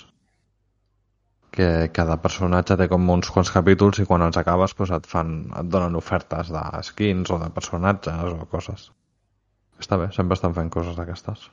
[1.56, 5.36] que cada personatge té com uns quants capítols i quan els acabes doncs et, fan,
[5.54, 8.90] et donen ofertes de skins o de personatges o coses.
[9.80, 11.50] Està bé, sempre estan fent coses d'aquestes.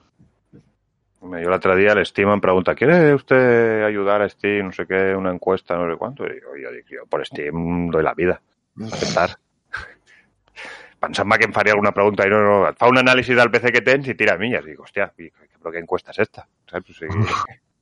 [1.23, 4.87] Yo el otro día el Steam me pregunta, ¿quiere usted ayudar a Steam, no sé
[4.87, 6.25] qué, una encuesta, no sé cuánto?
[6.27, 8.41] Y yo, yo dic, yo por Steam doy la vida.
[8.83, 9.39] Aceptar.
[11.01, 13.73] Pensant-me que em faria alguna pregunta i no, no, et fa un anàlisi del PC
[13.75, 14.67] que tens i tira milles.
[14.67, 16.47] I dic, hòstia, i, però què encuesta és esta?
[16.71, 16.91] Saps?
[16.91, 17.23] O sigui,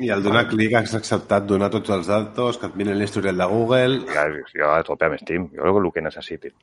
[0.00, 3.48] I al donar clic has acceptat donar tots els datos, que et miren l'historial de
[3.50, 3.98] Google...
[4.08, 4.22] ja,
[4.54, 6.54] jo a tope amb Steam, jo el que necessitin.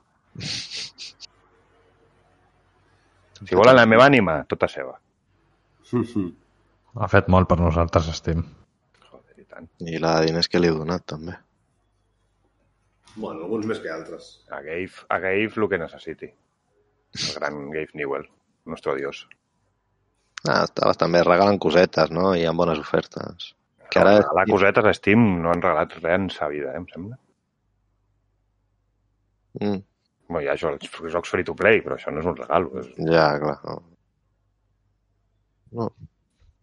[3.46, 4.98] Si volen la meva ànima, tota seva.
[6.98, 8.44] Ha fet molt per nosaltres, Steam.
[9.10, 9.70] Joder, i tant.
[9.86, 11.38] I la de diners que li heu donat, també.
[13.18, 14.30] bueno, alguns més que altres.
[14.54, 16.30] A Gave, a Gave el que necessiti.
[17.18, 18.28] El gran Gave Newell,
[18.66, 19.28] nuestro dios.
[20.46, 21.24] Ah, està bastant bé.
[21.26, 22.34] Regalen cosetes, no?
[22.38, 23.54] I amb bones ofertes.
[23.90, 24.18] Que ara...
[24.22, 27.18] A la cosetes a Steam no han regalat res en sa vida, eh, em sembla.
[29.62, 29.80] Mm,
[30.28, 32.68] Bueno, hi ha jocs, jocs free to play, però això no és un regal.
[32.82, 32.92] És...
[33.08, 33.58] ja, clar.
[33.64, 33.78] No.
[35.80, 35.90] no.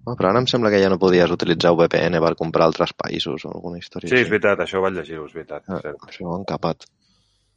[0.05, 3.47] No, però ara em sembla que ja no podies utilitzar VPN per comprar altres països
[3.49, 5.65] o alguna història Sí, és veritat, això ho vaig llegir-ho, és veritat.
[5.65, 6.03] Ah, és cert.
[6.11, 6.85] això ho han capat.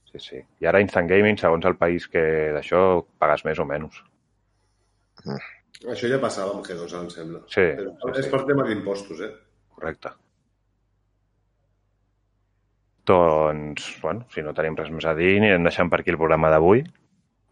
[0.07, 0.39] Sí, sí.
[0.63, 2.23] I ara Instant Gaming, segons el país que
[2.55, 2.83] d'això,
[3.19, 3.99] pagues més o menys.
[5.91, 7.43] Això ja passava amb G2, em sembla.
[7.51, 8.31] Sí, Però és sí.
[8.31, 9.33] per tema d'impostos, eh?
[9.75, 10.13] Correcte.
[13.07, 16.51] Doncs, bueno, si no tenim res més a dir, anirem deixant per aquí el programa
[16.51, 16.83] d'avui.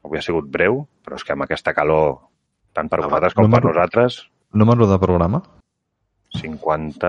[0.06, 2.18] Avui ha sigut breu, però és que amb aquesta calor,
[2.76, 4.26] tant per vosaltres com per nosaltres,
[4.56, 5.42] Número de programa?
[6.40, 7.08] 50...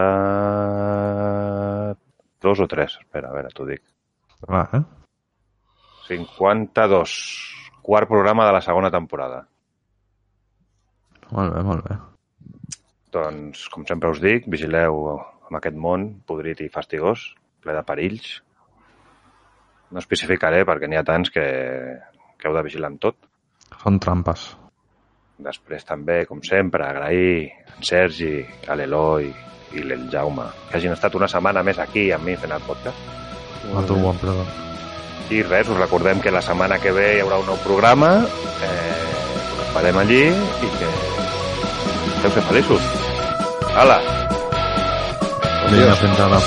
[2.42, 2.98] Dos o tres?
[2.98, 3.82] Espera, a veure, t'ho dic.
[4.42, 4.82] Clar, eh?
[6.08, 7.14] 52.
[7.86, 9.46] Quart programa de la segona temporada.
[11.30, 11.94] Molt bé, molt bé.
[13.14, 17.28] Doncs, com sempre us dic, vigileu amb aquest món podrit i fastigós,
[17.66, 18.28] ple de perills.
[19.90, 21.46] No especificaré perquè n'hi ha tants que,
[22.38, 23.18] que heu de vigilar amb tot.
[23.82, 24.52] Són trampes.
[25.42, 28.38] Després també, com sempre, agrair en Sergi,
[28.70, 29.28] a l'Eloi
[29.76, 33.02] i el Jaume, que hagin estat una setmana més aquí amb mi fent el podcast.
[33.66, 34.46] A tu, bon perdó.
[35.34, 38.12] I res, us recordem que la setmana que ve hi haurà un nou programa,
[38.62, 39.00] eh,
[39.42, 40.92] us esperem allí i que
[42.14, 42.94] esteu ser feliços.
[43.74, 43.98] Hala!
[45.66, 46.40] Vinga, fins ara.